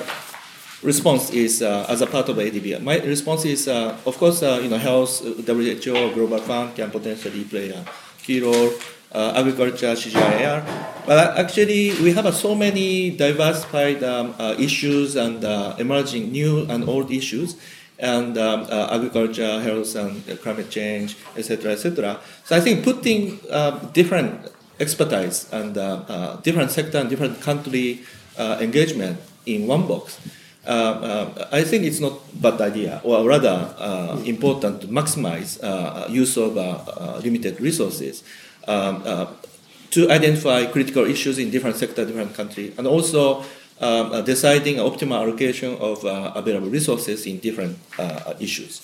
[0.85, 2.81] response is uh, as a part of ADB.
[2.81, 7.43] My response is, uh, of course, uh, you know, health, WHO, Global Fund can potentially
[7.43, 7.83] play a
[8.23, 8.71] key role.
[9.11, 10.59] Uh, agriculture, CGIAR,
[11.05, 15.41] but actually we have so many diversified um, issues and
[15.79, 17.55] emerging new and old issues
[17.99, 22.19] and um, uh, agriculture, health, and uh, climate change, etc., etc.
[22.43, 28.01] So I think putting uh, different expertise and uh, uh, different sector and different country
[28.37, 30.19] uh, engagement in one box.
[30.67, 33.73] I think it's not bad idea, or rather
[34.25, 35.59] important to maximize
[36.09, 36.55] use of
[37.23, 38.23] limited resources
[38.67, 39.03] um,
[39.91, 43.39] to identify critical issues in different sector, different country, and also
[43.81, 48.81] um, uh, deciding optimal allocation of uh, available resources in different uh, issues.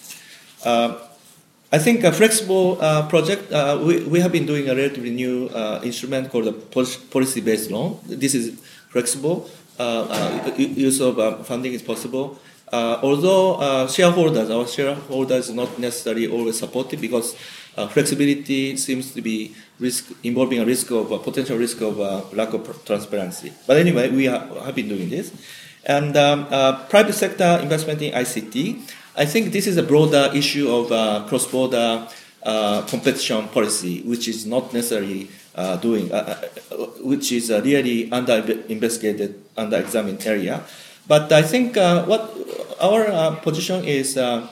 [1.73, 5.47] I think a flexible uh, project, uh, we, we have been doing a relatively new
[5.47, 7.97] uh, instrument called a policy-based loan.
[8.05, 8.59] This is
[8.89, 9.49] flexible.
[9.79, 12.37] Uh, uh, use of uh, funding is possible.
[12.71, 17.35] although shareholders, our shareholders not necessarily always supportive because
[17.89, 21.97] flexibility seems to be risk involving a risk of potential risk of
[22.33, 23.51] lack of transparency.
[23.67, 25.31] But anyway, we have been doing this.
[25.85, 26.45] And um,
[26.87, 28.55] private sector investment in ICT,
[29.17, 32.07] I think this is a broader issue of cross-border
[32.87, 36.41] competition policy, which is not necessarily uh, doing, uh,
[36.71, 40.63] uh, which is a really under-investigated, under-examined area.
[41.07, 42.33] But I think uh, what
[42.79, 44.47] our position is uh,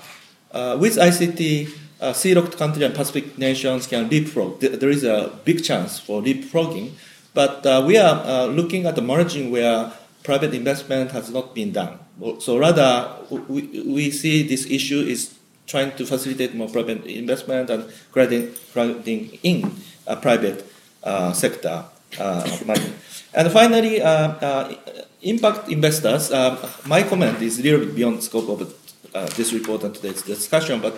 [0.79, 1.69] with ICT,
[2.01, 2.13] uh,
[2.57, 4.59] countries and Pacific nations can leapfrog.
[4.59, 6.91] There is a big chance for leapfrogging,
[7.33, 9.91] but uh, we are uh, looking at the margin where
[10.23, 11.99] private investment has not been done.
[12.39, 15.35] So rather, we, we see this issue is
[15.67, 19.71] trying to facilitate more private investment and crowding, crowding in
[20.07, 20.78] uh, private uh,
[21.33, 21.83] sector
[22.19, 22.91] uh, money.
[23.33, 24.73] And finally, uh,
[25.21, 26.31] impact investors.
[26.85, 28.59] my comment is a little bit beyond the scope of
[29.35, 30.95] this report and today's discussion, but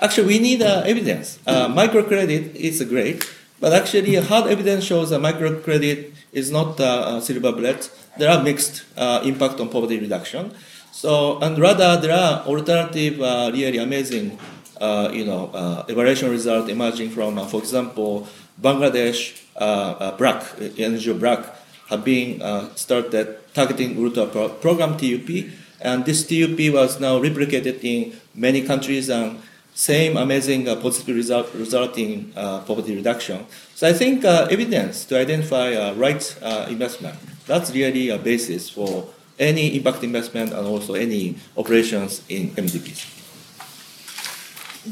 [0.00, 1.38] actually we need evidence.
[1.46, 3.24] microcredit is great,
[3.60, 6.76] but actually hard evidence shows that microcredit is not
[7.22, 7.90] silver bullet.
[8.18, 8.84] There are mixed
[9.24, 10.52] impact on poverty reduction.
[10.94, 14.38] So, and rather there are alternative, uh, really amazing,
[14.80, 18.28] uh, you know, uh, evaluation result emerging from, for example,
[18.60, 20.42] Bangladesh, uh, uh, BRAC,
[20.76, 21.44] NGO BRAC,
[21.88, 25.50] have been uh, started targeting Ultra pro- program TUP,
[25.80, 29.38] and this TUP was now replicated in many countries and
[29.74, 33.44] same amazing uh, positive result, result in uh, poverty reduction.
[33.74, 36.22] So I think uh, evidence to identify right
[36.70, 39.08] investment, that's really a basis for
[39.38, 43.10] any impact investment and also any operations in MDBs.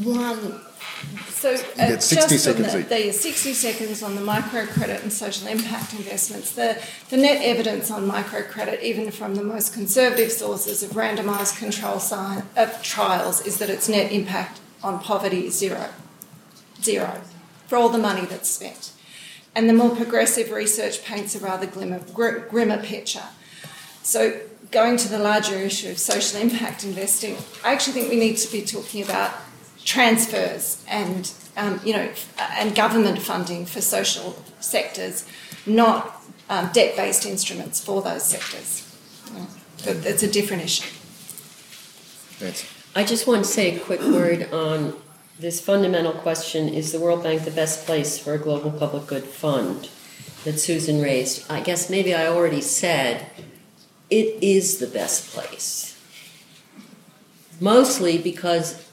[0.02, 0.60] One
[1.28, 5.92] so uh, get 60 seconds the, the 60 seconds on the microcredit and social impact
[5.92, 6.52] investments.
[6.52, 6.80] The,
[7.10, 12.44] the net evidence on microcredit, even from the most conservative sources of randomised control sign,
[12.56, 15.88] of trials, is that its net impact on poverty is zero.
[16.80, 17.20] Zero.
[17.66, 18.92] For all the money that's spent.
[19.54, 23.24] And the more progressive research paints a rather glimmer, gr- grimmer picture.
[24.02, 28.36] So going to the larger issue of social impact investing, I actually think we need
[28.36, 29.32] to be talking about
[29.84, 35.26] transfers and um, you know and government funding for social sectors,
[35.66, 38.88] not um, debt-based instruments for those sectors.
[39.84, 40.88] It's a different issue.
[42.94, 44.94] I just want to say a quick word on
[45.38, 49.24] this fundamental question: Is the World Bank the best place for a global public good
[49.24, 49.88] fund?
[50.44, 51.48] That Susan raised.
[51.48, 53.26] I guess maybe I already said
[54.10, 55.96] it is the best place.
[57.60, 58.91] Mostly because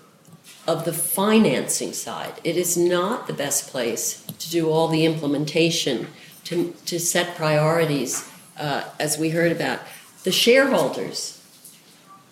[0.70, 2.40] of the financing side.
[2.44, 6.08] It is not the best place to do all the implementation,
[6.44, 9.80] to, to set priorities, uh, as we heard about.
[10.26, 11.44] The shareholders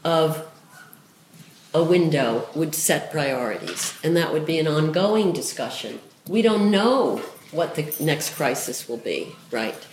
[0.04, 0.48] of
[1.74, 6.00] a window would set priorities, and that would be an ongoing discussion.
[6.28, 9.88] We don't know what the next crisis will be, right?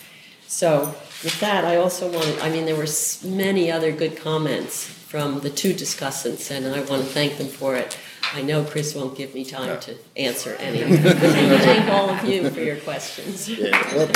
[0.47, 2.87] So, with that, I also wanted, I mean, there were
[3.25, 7.75] many other good comments from the two discussants, and I want to thank them for
[7.75, 7.97] it.
[8.33, 11.17] I know Chris won't give me time to answer any of them.
[11.19, 13.49] Thank all of you for your questions.
[13.59, 14.11] Yeah.